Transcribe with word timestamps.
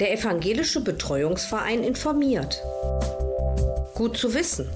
Der 0.00 0.12
Evangelische 0.12 0.80
Betreuungsverein 0.80 1.84
informiert. 1.84 2.60
Gut 3.94 4.16
zu 4.16 4.34
wissen. 4.34 4.66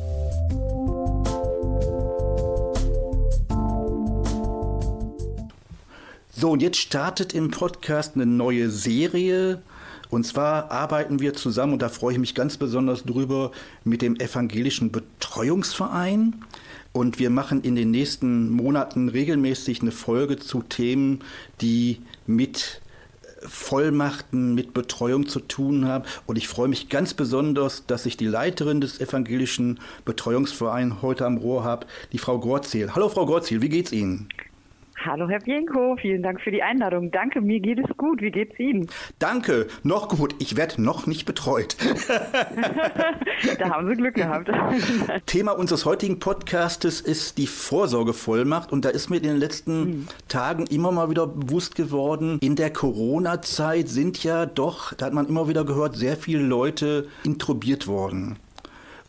So, 6.30 6.52
und 6.52 6.62
jetzt 6.62 6.76
startet 6.76 7.34
im 7.34 7.50
Podcast 7.50 8.14
eine 8.14 8.26
neue 8.26 8.70
Serie. 8.70 9.60
Und 10.08 10.24
zwar 10.24 10.70
arbeiten 10.70 11.18
wir 11.18 11.34
zusammen, 11.34 11.72
und 11.72 11.82
da 11.82 11.88
freue 11.88 12.12
ich 12.12 12.20
mich 12.20 12.36
ganz 12.36 12.56
besonders 12.56 13.02
drüber, 13.02 13.50
mit 13.82 14.02
dem 14.02 14.14
Evangelischen 14.20 14.92
Betreuungsverein. 14.92 16.44
Und 16.92 17.18
wir 17.18 17.30
machen 17.30 17.62
in 17.62 17.74
den 17.74 17.90
nächsten 17.90 18.50
Monaten 18.50 19.08
regelmäßig 19.08 19.82
eine 19.82 19.90
Folge 19.90 20.38
zu 20.38 20.62
Themen, 20.62 21.24
die 21.60 21.98
mit 22.24 22.80
Vollmachten, 23.46 24.54
mit 24.54 24.74
Betreuung 24.74 25.26
zu 25.26 25.40
tun 25.40 25.86
haben. 25.86 26.04
Und 26.26 26.36
ich 26.36 26.48
freue 26.48 26.68
mich 26.68 26.88
ganz 26.88 27.14
besonders, 27.14 27.86
dass 27.86 28.06
ich 28.06 28.16
die 28.16 28.26
Leiterin 28.26 28.80
des 28.80 29.00
Evangelischen 29.00 29.80
Betreuungsvereins 30.04 31.02
heute 31.02 31.26
am 31.26 31.36
Rohr 31.36 31.64
habe, 31.64 31.86
die 32.12 32.18
Frau 32.18 32.38
Gorziel. 32.38 32.94
Hallo 32.94 33.08
Frau 33.08 33.26
Gorziel, 33.26 33.62
wie 33.62 33.68
geht's 33.68 33.92
Ihnen? 33.92 34.28
Hallo 35.08 35.26
Herr 35.26 35.40
Bienko, 35.40 35.96
vielen 35.96 36.22
Dank 36.22 36.38
für 36.42 36.50
die 36.50 36.62
Einladung. 36.62 37.10
Danke, 37.10 37.40
mir 37.40 37.60
geht 37.60 37.78
es 37.78 37.96
gut. 37.96 38.20
Wie 38.20 38.30
geht's 38.30 38.58
Ihnen? 38.58 38.90
Danke, 39.18 39.66
noch 39.82 40.10
gut. 40.10 40.34
Ich 40.38 40.54
werde 40.54 40.82
noch 40.82 41.06
nicht 41.06 41.24
betreut. 41.24 41.78
da 43.58 43.70
haben 43.70 43.88
Sie 43.88 43.94
Glück 43.94 44.16
gehabt. 44.16 44.50
Thema 45.26 45.52
unseres 45.52 45.86
heutigen 45.86 46.18
Podcastes 46.18 47.00
ist 47.00 47.38
die 47.38 47.46
Vorsorgevollmacht 47.46 48.70
und 48.70 48.84
da 48.84 48.90
ist 48.90 49.08
mir 49.08 49.16
in 49.16 49.22
den 49.22 49.38
letzten 49.38 49.80
mhm. 49.80 50.08
Tagen 50.28 50.66
immer 50.66 50.92
mal 50.92 51.08
wieder 51.08 51.26
bewusst 51.26 51.74
geworden, 51.74 52.38
in 52.42 52.54
der 52.54 52.70
Corona-Zeit 52.70 53.88
sind 53.88 54.22
ja 54.22 54.44
doch, 54.44 54.92
da 54.92 55.06
hat 55.06 55.14
man 55.14 55.26
immer 55.26 55.48
wieder 55.48 55.64
gehört, 55.64 55.96
sehr 55.96 56.18
viele 56.18 56.42
Leute 56.42 57.08
introbiert 57.24 57.86
worden. 57.86 58.36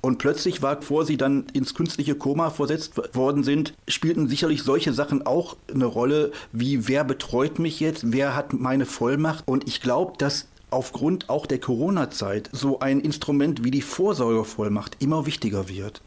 Und 0.02 0.18
plötzlich 0.18 0.62
war, 0.62 0.78
bevor 0.78 1.06
sie 1.06 1.18
dann 1.18 1.48
ins 1.54 1.74
künstliche 1.74 2.16
Koma 2.16 2.50
versetzt 2.52 3.16
worden 3.16 3.44
sind, 3.44 3.74
spielten 3.88 4.30
sicherlich 4.30 4.64
solche 4.64 4.94
Sachen 4.94 5.26
auch 5.26 5.58
eine 5.74 5.86
Rolle, 5.86 6.32
wie 6.52 6.88
wer 6.88 7.04
betreut 7.04 7.60
mich 7.60 7.80
jetzt, 7.80 8.14
wer 8.14 8.36
hat 8.36 8.54
meine 8.54 8.86
Vollmacht. 8.86 9.44
Und 9.46 9.68
ich 9.68 9.82
glaube, 9.82 10.14
dass 10.18 10.48
aufgrund 10.72 11.30
auch 11.30 11.46
der 11.46 11.60
Corona-Zeit 11.60 12.50
so 12.54 12.80
ein 12.80 13.02
Instrument 13.02 13.64
wie 13.64 13.72
die 13.72 13.82
Vorsorgevollmacht 13.82 14.98
immer 15.00 15.26
wichtiger 15.26 15.68
wird. 15.68 16.02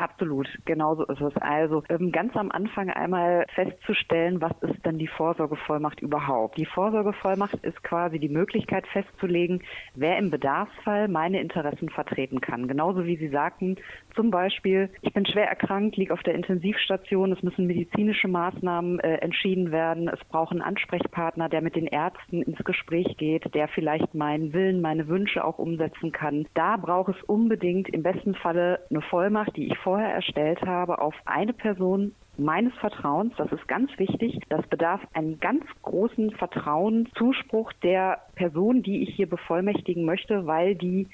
Absolut, 0.00 0.48
genauso 0.64 1.04
ist 1.04 1.20
es. 1.20 1.36
Also 1.42 1.82
ähm, 1.90 2.10
ganz 2.10 2.34
am 2.34 2.50
Anfang 2.50 2.88
einmal 2.88 3.44
festzustellen, 3.54 4.40
was 4.40 4.52
ist 4.62 4.86
denn 4.86 4.96
die 4.96 5.06
Vorsorgevollmacht 5.06 6.00
überhaupt? 6.00 6.56
Die 6.56 6.64
Vorsorgevollmacht 6.64 7.56
ist 7.56 7.82
quasi 7.82 8.18
die 8.18 8.30
Möglichkeit 8.30 8.86
festzulegen, 8.86 9.62
wer 9.94 10.16
im 10.16 10.30
Bedarfsfall 10.30 11.08
meine 11.08 11.38
Interessen 11.38 11.90
vertreten 11.90 12.40
kann. 12.40 12.66
Genauso 12.66 13.04
wie 13.04 13.18
Sie 13.18 13.28
sagten, 13.28 13.76
zum 14.14 14.30
Beispiel, 14.30 14.88
ich 15.02 15.12
bin 15.12 15.26
schwer 15.26 15.48
erkrankt, 15.48 15.98
liege 15.98 16.14
auf 16.14 16.22
der 16.22 16.34
Intensivstation, 16.34 17.32
es 17.32 17.42
müssen 17.42 17.66
medizinische 17.66 18.28
Maßnahmen 18.28 19.00
äh, 19.00 19.16
entschieden 19.16 19.70
werden, 19.70 20.08
es 20.08 20.24
braucht 20.30 20.52
einen 20.52 20.62
Ansprechpartner, 20.62 21.50
der 21.50 21.60
mit 21.60 21.76
den 21.76 21.86
Ärzten 21.86 22.40
ins 22.40 22.64
Gespräch 22.64 23.18
geht, 23.18 23.54
der 23.54 23.68
vielleicht 23.68 24.14
meinen 24.14 24.54
Willen, 24.54 24.80
meine 24.80 25.08
Wünsche 25.08 25.44
auch 25.44 25.58
umsetzen 25.58 26.10
kann. 26.10 26.46
Da 26.54 26.78
braucht 26.78 27.14
es 27.14 27.22
unbedingt 27.24 27.90
im 27.90 28.02
besten 28.02 28.34
Falle 28.34 28.80
eine 28.88 29.02
Vollmacht, 29.02 29.54
die 29.56 29.66
ich 29.66 29.76
vor 29.76 29.89
vorher 29.90 30.14
erstellt 30.14 30.62
habe, 30.62 31.00
auf 31.00 31.16
eine 31.24 31.52
Person 31.52 32.14
meines 32.38 32.72
Vertrauens, 32.74 33.34
das 33.36 33.50
ist 33.50 33.66
ganz 33.66 33.90
wichtig, 33.98 34.38
das 34.48 34.64
bedarf 34.68 35.00
einen 35.14 35.40
ganz 35.40 35.64
großen 35.82 36.30
Vertrauenszuspruch 36.30 37.72
der 37.82 38.20
Person, 38.36 38.84
die 38.84 39.02
ich 39.02 39.16
hier 39.16 39.28
bevollmächtigen 39.28 40.04
möchte, 40.04 40.46
weil 40.46 40.76
die 40.76 41.08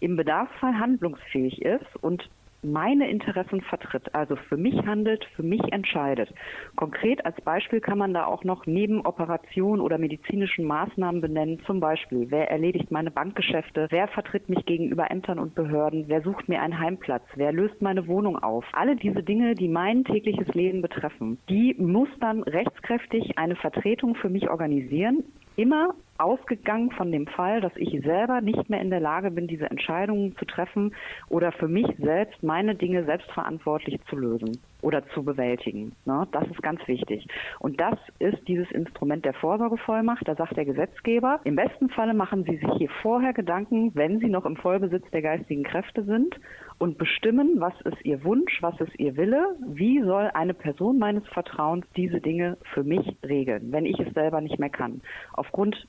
im 0.00 0.16
Bedarfsfall 0.16 0.78
handlungsfähig 0.78 1.62
ist 1.62 1.96
und 2.02 2.28
meine 2.62 3.08
Interessen 3.08 3.60
vertritt, 3.62 4.14
also 4.14 4.36
für 4.36 4.56
mich 4.56 4.74
handelt, 4.86 5.24
für 5.36 5.42
mich 5.42 5.60
entscheidet. 5.72 6.32
Konkret 6.76 7.24
als 7.24 7.40
Beispiel 7.42 7.80
kann 7.80 7.98
man 7.98 8.14
da 8.14 8.26
auch 8.26 8.44
noch 8.44 8.66
neben 8.66 9.04
Operationen 9.06 9.80
oder 9.80 9.98
medizinischen 9.98 10.64
Maßnahmen 10.64 11.20
benennen, 11.20 11.60
zum 11.66 11.80
Beispiel, 11.80 12.30
wer 12.30 12.50
erledigt 12.50 12.90
meine 12.90 13.10
Bankgeschäfte, 13.10 13.86
wer 13.90 14.08
vertritt 14.08 14.48
mich 14.48 14.64
gegenüber 14.66 15.10
Ämtern 15.10 15.38
und 15.38 15.54
Behörden, 15.54 16.04
wer 16.08 16.22
sucht 16.22 16.48
mir 16.48 16.60
einen 16.60 16.78
Heimplatz, 16.78 17.24
wer 17.36 17.52
löst 17.52 17.80
meine 17.80 18.06
Wohnung 18.06 18.38
auf. 18.38 18.64
Alle 18.72 18.96
diese 18.96 19.22
Dinge, 19.22 19.54
die 19.54 19.68
mein 19.68 20.04
tägliches 20.04 20.48
Leben 20.54 20.82
betreffen, 20.82 21.38
die 21.48 21.74
muss 21.78 22.08
dann 22.20 22.42
rechtskräftig 22.42 23.38
eine 23.38 23.56
Vertretung 23.56 24.14
für 24.14 24.28
mich 24.28 24.50
organisieren, 24.50 25.24
immer 25.56 25.94
ausgegangen 26.18 26.90
von 26.90 27.12
dem 27.12 27.26
Fall, 27.26 27.60
dass 27.60 27.72
ich 27.76 28.00
selber 28.02 28.40
nicht 28.40 28.68
mehr 28.68 28.80
in 28.80 28.90
der 28.90 29.00
Lage 29.00 29.30
bin, 29.30 29.46
diese 29.46 29.70
Entscheidungen 29.70 30.36
zu 30.36 30.44
treffen 30.44 30.94
oder 31.28 31.52
für 31.52 31.68
mich 31.68 31.86
selbst 31.98 32.42
meine 32.42 32.74
Dinge 32.74 33.04
selbstverantwortlich 33.04 34.00
zu 34.08 34.16
lösen 34.16 34.58
oder 34.82 35.06
zu 35.08 35.24
bewältigen. 35.24 35.92
Ne? 36.04 36.26
Das 36.32 36.46
ist 36.48 36.62
ganz 36.62 36.86
wichtig. 36.86 37.26
Und 37.58 37.80
das 37.80 37.98
ist 38.18 38.46
dieses 38.46 38.70
Instrument 38.70 39.24
der 39.24 39.34
Vorsorgevollmacht. 39.34 40.26
Da 40.26 40.34
sagt 40.34 40.56
der 40.56 40.64
Gesetzgeber, 40.64 41.40
im 41.44 41.56
besten 41.56 41.88
Falle 41.88 42.14
machen 42.14 42.44
Sie 42.44 42.56
sich 42.56 42.70
hier 42.78 42.90
vorher 43.02 43.32
Gedanken, 43.32 43.92
wenn 43.94 44.20
Sie 44.20 44.28
noch 44.28 44.44
im 44.44 44.56
Vollbesitz 44.56 45.08
der 45.10 45.22
geistigen 45.22 45.64
Kräfte 45.64 46.04
sind 46.04 46.34
und 46.78 46.98
bestimmen, 46.98 47.56
was 47.58 47.74
ist 47.82 48.04
Ihr 48.04 48.22
Wunsch, 48.24 48.62
was 48.62 48.80
ist 48.80 48.98
Ihr 48.98 49.16
Wille, 49.16 49.56
wie 49.66 50.00
soll 50.02 50.30
eine 50.34 50.54
Person 50.54 50.98
meines 50.98 51.26
Vertrauens 51.28 51.86
diese 51.96 52.20
Dinge 52.20 52.56
für 52.74 52.84
mich 52.84 53.16
regeln, 53.26 53.72
wenn 53.72 53.86
ich 53.86 53.98
es 53.98 54.12
selber 54.14 54.40
nicht 54.40 54.58
mehr 54.58 54.70
kann. 54.70 55.00
Aufgrund 55.32 55.86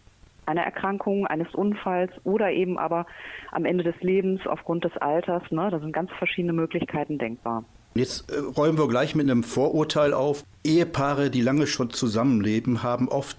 einer 0.49 0.63
Erkrankung, 0.63 1.27
eines 1.27 1.53
Unfalls 1.53 2.11
oder 2.23 2.51
eben 2.51 2.77
aber 2.77 3.05
am 3.51 3.65
Ende 3.65 3.83
des 3.83 3.95
Lebens 4.01 4.41
aufgrund 4.45 4.83
des 4.83 4.97
Alters. 4.97 5.43
Ne? 5.51 5.69
Da 5.71 5.79
sind 5.79 5.93
ganz 5.93 6.11
verschiedene 6.17 6.53
Möglichkeiten 6.53 7.17
denkbar. 7.17 7.63
Jetzt 7.95 8.31
äh, 8.31 8.39
räumen 8.39 8.77
wir 8.77 8.87
gleich 8.87 9.15
mit 9.15 9.29
einem 9.29 9.43
Vorurteil 9.43 10.13
auf. 10.13 10.43
Ehepaare, 10.63 11.29
die 11.29 11.41
lange 11.41 11.67
schon 11.67 11.91
zusammenleben, 11.91 12.83
haben 12.83 13.07
oft 13.07 13.37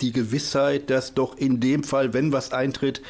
die 0.00 0.12
Gewissheit, 0.12 0.90
dass 0.90 1.14
doch 1.14 1.36
in 1.36 1.60
dem 1.60 1.84
Fall, 1.84 2.12
wenn 2.12 2.32
was 2.32 2.52
eintritt, 2.52 3.02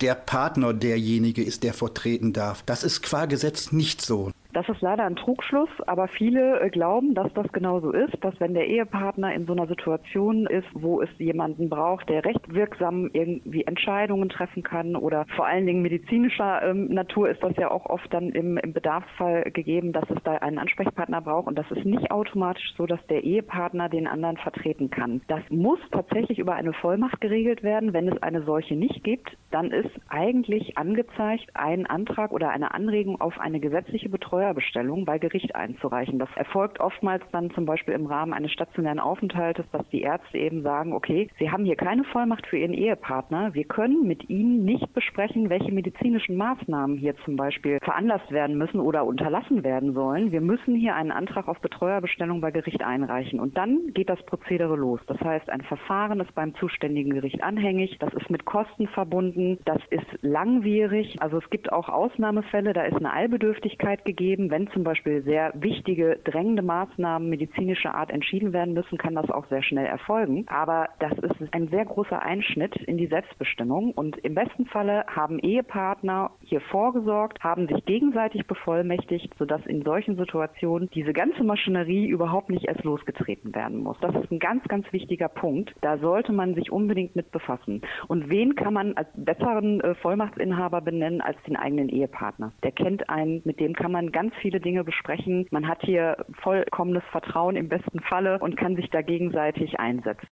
der 0.00 0.14
Partner 0.14 0.72
derjenige 0.72 1.42
ist, 1.42 1.62
der 1.64 1.74
vertreten 1.74 2.32
darf. 2.32 2.62
Das 2.62 2.84
ist 2.84 3.02
qua 3.02 3.26
Gesetz 3.26 3.72
nicht 3.72 4.00
so. 4.00 4.30
Das 4.56 4.66
ist 4.70 4.80
leider 4.80 5.04
ein 5.04 5.16
Trugschluss, 5.16 5.68
aber 5.86 6.08
viele 6.08 6.60
äh, 6.60 6.70
glauben, 6.70 7.12
dass 7.12 7.30
das 7.34 7.46
genauso 7.52 7.90
ist, 7.90 8.16
dass 8.22 8.40
wenn 8.40 8.54
der 8.54 8.66
Ehepartner 8.66 9.34
in 9.34 9.44
so 9.44 9.52
einer 9.52 9.66
Situation 9.66 10.46
ist, 10.46 10.66
wo 10.72 11.02
es 11.02 11.10
jemanden 11.18 11.68
braucht, 11.68 12.08
der 12.08 12.24
recht 12.24 12.54
wirksam 12.54 13.10
irgendwie 13.12 13.64
Entscheidungen 13.64 14.30
treffen 14.30 14.62
kann 14.62 14.96
oder 14.96 15.26
vor 15.36 15.46
allen 15.46 15.66
Dingen 15.66 15.82
medizinischer 15.82 16.62
ähm, 16.62 16.86
Natur 16.88 17.28
ist 17.28 17.42
das 17.42 17.54
ja 17.58 17.70
auch 17.70 17.84
oft 17.84 18.10
dann 18.14 18.30
im, 18.30 18.56
im 18.56 18.72
Bedarfsfall 18.72 19.42
gegeben, 19.50 19.92
dass 19.92 20.08
es 20.08 20.22
da 20.24 20.36
einen 20.36 20.56
Ansprechpartner 20.56 21.20
braucht 21.20 21.48
und 21.48 21.58
das 21.58 21.70
ist 21.70 21.84
nicht 21.84 22.10
automatisch 22.10 22.72
so, 22.78 22.86
dass 22.86 23.06
der 23.08 23.24
Ehepartner 23.24 23.90
den 23.90 24.06
anderen 24.06 24.38
vertreten 24.38 24.88
kann. 24.88 25.20
Das 25.28 25.42
muss 25.50 25.80
tatsächlich 25.92 26.38
über 26.38 26.54
eine 26.54 26.72
Vollmacht 26.72 27.20
geregelt 27.20 27.62
werden. 27.62 27.92
Wenn 27.92 28.08
es 28.08 28.22
eine 28.22 28.40
solche 28.44 28.74
nicht 28.74 29.04
gibt, 29.04 29.36
dann 29.50 29.70
ist 29.70 29.90
eigentlich 30.08 30.78
angezeigt, 30.78 31.50
einen 31.52 31.84
Antrag 31.84 32.32
oder 32.32 32.48
eine 32.48 32.72
Anregung 32.72 33.20
auf 33.20 33.38
eine 33.38 33.60
gesetzliche 33.60 34.08
Betreuung 34.08 34.45
Steuerbestellung 34.46 35.04
bei 35.04 35.18
Gericht 35.18 35.56
einzureichen. 35.56 36.18
Das 36.18 36.28
erfolgt 36.36 36.78
oftmals 36.78 37.24
dann 37.32 37.50
zum 37.50 37.66
Beispiel 37.66 37.94
im 37.94 38.06
Rahmen 38.06 38.32
eines 38.32 38.52
stationären 38.52 39.00
Aufenthaltes, 39.00 39.66
dass 39.72 39.88
die 39.88 40.02
Ärzte 40.02 40.38
eben 40.38 40.62
sagen, 40.62 40.92
okay, 40.92 41.28
Sie 41.38 41.50
haben 41.50 41.64
hier 41.64 41.74
keine 41.74 42.04
Vollmacht 42.04 42.46
für 42.46 42.58
Ihren 42.58 42.72
Ehepartner. 42.72 43.54
Wir 43.54 43.64
können 43.64 44.06
mit 44.06 44.28
Ihnen 44.30 44.64
nicht 44.64 44.92
besprechen, 44.94 45.50
welche 45.50 45.72
medizinischen 45.72 46.36
Maßnahmen 46.36 46.96
hier 46.96 47.16
zum 47.24 47.36
Beispiel 47.36 47.78
veranlasst 47.82 48.30
werden 48.30 48.56
müssen 48.56 48.78
oder 48.78 49.04
unterlassen 49.04 49.64
werden 49.64 49.94
sollen. 49.94 50.30
Wir 50.30 50.40
müssen 50.40 50.76
hier 50.76 50.94
einen 50.94 51.10
Antrag 51.10 51.48
auf 51.48 51.60
Betreuerbestellung 51.60 52.40
bei 52.40 52.52
Gericht 52.52 52.82
einreichen. 52.82 53.40
Und 53.40 53.56
dann 53.56 53.92
geht 53.94 54.08
das 54.08 54.22
Prozedere 54.26 54.76
los. 54.76 55.00
Das 55.08 55.20
heißt, 55.20 55.50
ein 55.50 55.62
Verfahren 55.62 56.20
ist 56.20 56.34
beim 56.34 56.54
zuständigen 56.54 57.12
Gericht 57.12 57.42
anhängig. 57.42 57.96
Das 57.98 58.14
ist 58.14 58.30
mit 58.30 58.44
Kosten 58.44 58.86
verbunden. 58.88 59.58
Das 59.64 59.80
ist 59.90 60.06
langwierig. 60.22 61.16
Also 61.20 61.38
es 61.38 61.50
gibt 61.50 61.72
auch 61.72 61.88
Ausnahmefälle. 61.88 62.72
Da 62.72 62.82
ist 62.82 62.96
eine 62.96 63.12
Eilbedürftigkeit 63.12 64.04
gegeben 64.04 64.35
geben. 64.36 64.50
Wenn 64.50 64.68
zum 64.68 64.84
Beispiel 64.84 65.22
sehr 65.22 65.52
wichtige, 65.54 66.18
drängende 66.24 66.62
Maßnahmen 66.62 67.28
medizinischer 67.28 67.94
Art 67.94 68.10
entschieden 68.10 68.52
werden 68.52 68.74
müssen, 68.74 68.98
kann 68.98 69.14
das 69.14 69.30
auch 69.30 69.46
sehr 69.48 69.62
schnell 69.62 69.86
erfolgen. 69.86 70.44
Aber 70.48 70.88
das 70.98 71.12
ist 71.18 71.52
ein 71.52 71.68
sehr 71.68 71.84
großer 71.84 72.20
Einschnitt 72.20 72.76
in 72.76 72.96
die 72.96 73.06
Selbstbestimmung. 73.06 73.92
Und 73.92 74.16
im 74.18 74.34
besten 74.34 74.66
Falle 74.66 75.04
haben 75.08 75.38
Ehepartner 75.38 76.30
hier 76.40 76.60
vorgesorgt, 76.60 77.42
haben 77.42 77.66
sich 77.68 77.84
gegenseitig 77.84 78.46
bevollmächtigt, 78.46 79.32
sodass 79.38 79.64
in 79.66 79.82
solchen 79.82 80.16
Situationen 80.16 80.88
diese 80.94 81.12
ganze 81.12 81.44
Maschinerie 81.44 82.06
überhaupt 82.06 82.50
nicht 82.50 82.66
erst 82.66 82.84
losgetreten 82.84 83.54
werden 83.54 83.82
muss. 83.82 83.96
Das 84.00 84.14
ist 84.14 84.30
ein 84.30 84.38
ganz, 84.38 84.62
ganz 84.64 84.90
wichtiger 84.92 85.28
Punkt. 85.28 85.74
Da 85.80 85.98
sollte 85.98 86.32
man 86.32 86.54
sich 86.54 86.70
unbedingt 86.70 87.16
mit 87.16 87.30
befassen. 87.30 87.82
Und 88.08 88.28
wen 88.28 88.54
kann 88.54 88.74
man 88.74 88.96
als 88.96 89.08
besseren 89.14 89.80
äh, 89.80 89.94
Vollmachtsinhaber 89.96 90.80
benennen 90.80 91.20
als 91.20 91.36
den 91.46 91.56
eigenen 91.56 91.88
Ehepartner? 91.88 92.52
Der 92.62 92.72
kennt 92.72 93.08
einen, 93.08 93.42
mit 93.44 93.60
dem 93.60 93.74
kann 93.74 93.92
man 93.92 94.12
ganz 94.12 94.25
ganz 94.26 94.40
viele 94.40 94.60
Dinge 94.60 94.82
besprechen. 94.82 95.46
Man 95.50 95.68
hat 95.68 95.82
hier 95.82 96.16
vollkommenes 96.42 97.04
Vertrauen 97.12 97.54
im 97.54 97.68
besten 97.68 98.00
Falle 98.00 98.40
und 98.40 98.56
kann 98.56 98.74
sich 98.74 98.90
da 98.90 99.02
gegenseitig 99.02 99.78
einsetzen. 99.78 100.26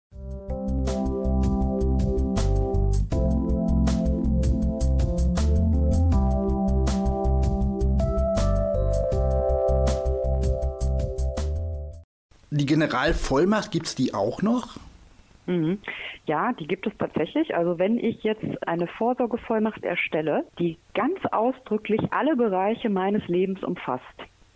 Die 12.53 12.65
Generalvollmacht, 12.65 13.71
gibt 13.71 13.87
es 13.87 13.95
die 13.95 14.13
auch 14.13 14.41
noch? 14.41 14.77
Mhm. 15.45 15.79
Ja, 16.25 16.53
die 16.53 16.67
gibt 16.67 16.87
es 16.87 16.93
tatsächlich. 16.97 17.55
Also 17.55 17.79
wenn 17.79 17.97
ich 17.97 18.23
jetzt 18.23 18.67
eine 18.67 18.87
Vorsorgevollmacht 18.87 19.83
erstelle, 19.83 20.45
die 20.59 20.77
ganz 20.93 21.19
ausdrücklich 21.31 22.01
alle 22.11 22.35
Bereiche 22.35 22.89
meines 22.89 23.27
Lebens 23.27 23.63
umfasst, 23.63 24.03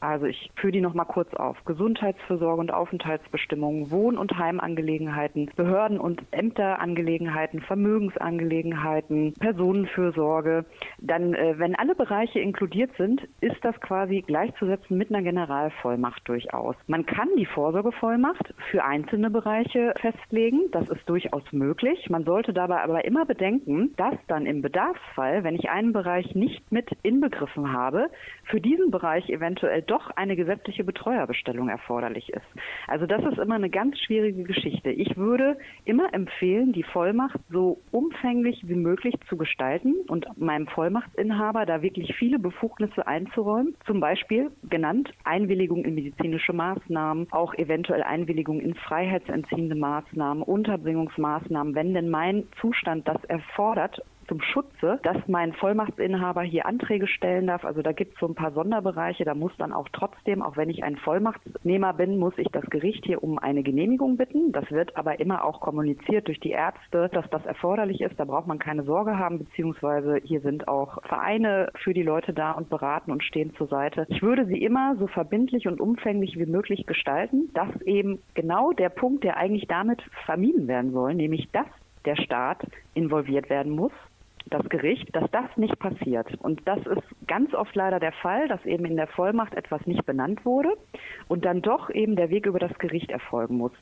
also 0.05 0.25
ich 0.25 0.51
führe 0.55 0.71
die 0.71 0.81
nochmal 0.81 1.05
kurz 1.05 1.33
auf. 1.33 1.57
Gesundheitsfürsorge 1.65 2.59
und 2.61 2.73
Aufenthaltsbestimmungen, 2.73 3.91
Wohn- 3.91 4.17
und 4.17 4.37
Heimangelegenheiten, 4.37 5.49
Behörden- 5.55 5.99
und 5.99 6.21
Ämterangelegenheiten, 6.31 7.61
Vermögensangelegenheiten, 7.61 9.33
Personenfürsorge. 9.39 10.65
Dann, 10.99 11.33
äh, 11.33 11.55
wenn 11.57 11.75
alle 11.75 11.95
Bereiche 11.95 12.39
inkludiert 12.39 12.91
sind, 12.97 13.27
ist 13.41 13.63
das 13.63 13.79
quasi 13.81 14.21
gleichzusetzen 14.21 14.97
mit 14.97 15.09
einer 15.09 15.23
Generalvollmacht 15.23 16.27
durchaus. 16.27 16.75
Man 16.87 17.05
kann 17.05 17.29
die 17.37 17.45
Vorsorgevollmacht 17.45 18.53
für 18.71 18.83
einzelne 18.83 19.29
Bereiche 19.29 19.93
festlegen. 19.99 20.71
Das 20.71 20.87
ist 20.89 21.07
durchaus 21.09 21.43
möglich. 21.51 22.09
Man 22.09 22.25
sollte 22.25 22.53
dabei 22.53 22.83
aber 22.83 23.05
immer 23.05 23.25
bedenken, 23.25 23.93
dass 23.97 24.15
dann 24.27 24.45
im 24.45 24.61
Bedarfsfall, 24.61 25.43
wenn 25.43 25.55
ich 25.55 25.69
einen 25.69 25.93
Bereich 25.93 26.35
nicht 26.35 26.71
mit 26.71 26.89
inbegriffen 27.03 27.71
habe, 27.71 28.09
für 28.45 28.61
diesen 28.61 28.91
Bereich 28.91 29.29
eventuell 29.29 29.81
doch 29.81 29.94
eine 30.15 30.35
gesetzliche 30.35 30.83
Betreuerbestellung 30.83 31.69
erforderlich 31.69 32.29
ist. 32.29 32.45
Also 32.87 33.05
das 33.05 33.23
ist 33.23 33.37
immer 33.37 33.55
eine 33.55 33.69
ganz 33.69 33.99
schwierige 33.99 34.43
Geschichte. 34.43 34.89
Ich 34.89 35.17
würde 35.17 35.57
immer 35.85 36.13
empfehlen, 36.13 36.73
die 36.73 36.83
Vollmacht 36.83 37.39
so 37.49 37.79
umfänglich 37.91 38.61
wie 38.67 38.75
möglich 38.75 39.15
zu 39.29 39.37
gestalten 39.37 39.95
und 40.07 40.25
meinem 40.37 40.67
Vollmachtsinhaber 40.67 41.65
da 41.65 41.81
wirklich 41.81 42.15
viele 42.15 42.39
Befugnisse 42.39 43.07
einzuräumen. 43.07 43.75
Zum 43.85 43.99
Beispiel 43.99 44.51
genannt 44.69 45.11
Einwilligung 45.23 45.83
in 45.85 45.95
medizinische 45.95 46.53
Maßnahmen, 46.53 47.27
auch 47.31 47.53
eventuell 47.55 48.03
Einwilligung 48.03 48.59
in 48.59 48.75
freiheitsentziehende 48.75 49.75
Maßnahmen, 49.75 50.43
Unterbringungsmaßnahmen, 50.43 51.75
wenn 51.75 51.93
denn 51.93 52.09
mein 52.09 52.43
Zustand 52.59 53.07
das 53.07 53.23
erfordert 53.25 54.01
zum 54.27 54.41
Schutze, 54.41 54.99
dass 55.03 55.17
mein 55.27 55.53
Vollmachtsinhaber 55.53 56.41
hier 56.41 56.65
Anträge 56.65 57.07
stellen 57.07 57.47
darf. 57.47 57.65
Also 57.65 57.81
da 57.81 57.91
gibt 57.91 58.13
es 58.13 58.19
so 58.19 58.27
ein 58.27 58.35
paar 58.35 58.51
Sonderbereiche. 58.51 59.25
Da 59.25 59.33
muss 59.35 59.51
dann 59.57 59.73
auch 59.73 59.87
trotzdem, 59.91 60.41
auch 60.41 60.57
wenn 60.57 60.69
ich 60.69 60.83
ein 60.83 60.97
Vollmachtsnehmer 60.97 61.93
bin, 61.93 62.17
muss 62.17 62.33
ich 62.37 62.47
das 62.49 62.65
Gericht 62.69 63.05
hier 63.05 63.23
um 63.23 63.39
eine 63.39 63.63
Genehmigung 63.63 64.17
bitten. 64.17 64.51
Das 64.51 64.69
wird 64.71 64.95
aber 64.97 65.19
immer 65.19 65.43
auch 65.43 65.59
kommuniziert 65.61 66.27
durch 66.27 66.39
die 66.39 66.51
Ärzte, 66.51 67.09
dass 67.09 67.29
das 67.29 67.45
erforderlich 67.45 68.01
ist. 68.01 68.19
Da 68.19 68.25
braucht 68.25 68.47
man 68.47 68.59
keine 68.59 68.83
Sorge 68.83 69.17
haben, 69.17 69.39
beziehungsweise 69.39 70.19
hier 70.23 70.41
sind 70.41 70.67
auch 70.67 71.01
Vereine 71.03 71.69
für 71.75 71.93
die 71.93 72.03
Leute 72.03 72.33
da 72.33 72.51
und 72.51 72.69
beraten 72.69 73.11
und 73.11 73.23
stehen 73.23 73.53
zur 73.55 73.67
Seite. 73.67 74.05
Ich 74.09 74.21
würde 74.21 74.45
sie 74.45 74.61
immer 74.61 74.95
so 74.97 75.07
verbindlich 75.07 75.67
und 75.67 75.81
umfänglich 75.81 76.37
wie 76.37 76.45
möglich 76.45 76.85
gestalten, 76.85 77.49
dass 77.53 77.81
eben 77.81 78.19
genau 78.33 78.71
der 78.71 78.89
Punkt, 78.89 79.23
der 79.23 79.37
eigentlich 79.37 79.67
damit 79.67 80.01
vermieden 80.25 80.67
werden 80.67 80.91
soll, 80.91 81.13
nämlich 81.13 81.49
dass 81.51 81.67
der 82.05 82.15
Staat 82.15 82.65
involviert 82.93 83.49
werden 83.49 83.71
muss, 83.71 83.91
das 84.47 84.67
Gericht, 84.69 85.15
dass 85.15 85.29
das 85.31 85.45
nicht 85.57 85.77
passiert. 85.79 86.33
Und 86.39 86.67
das 86.67 86.79
ist 86.85 87.27
ganz 87.27 87.53
oft 87.53 87.75
leider 87.75 87.99
der 87.99 88.11
Fall, 88.11 88.47
dass 88.47 88.63
eben 88.65 88.85
in 88.85 88.95
der 88.95 89.07
Vollmacht 89.07 89.53
etwas 89.55 89.85
nicht 89.85 90.05
benannt 90.05 90.45
wurde 90.45 90.69
und 91.27 91.45
dann 91.45 91.61
doch 91.61 91.89
eben 91.89 92.15
der 92.15 92.29
Weg 92.29 92.45
über 92.45 92.59
das 92.59 92.77
Gericht 92.77 93.11
erfolgen 93.11 93.57
muss. 93.57 93.73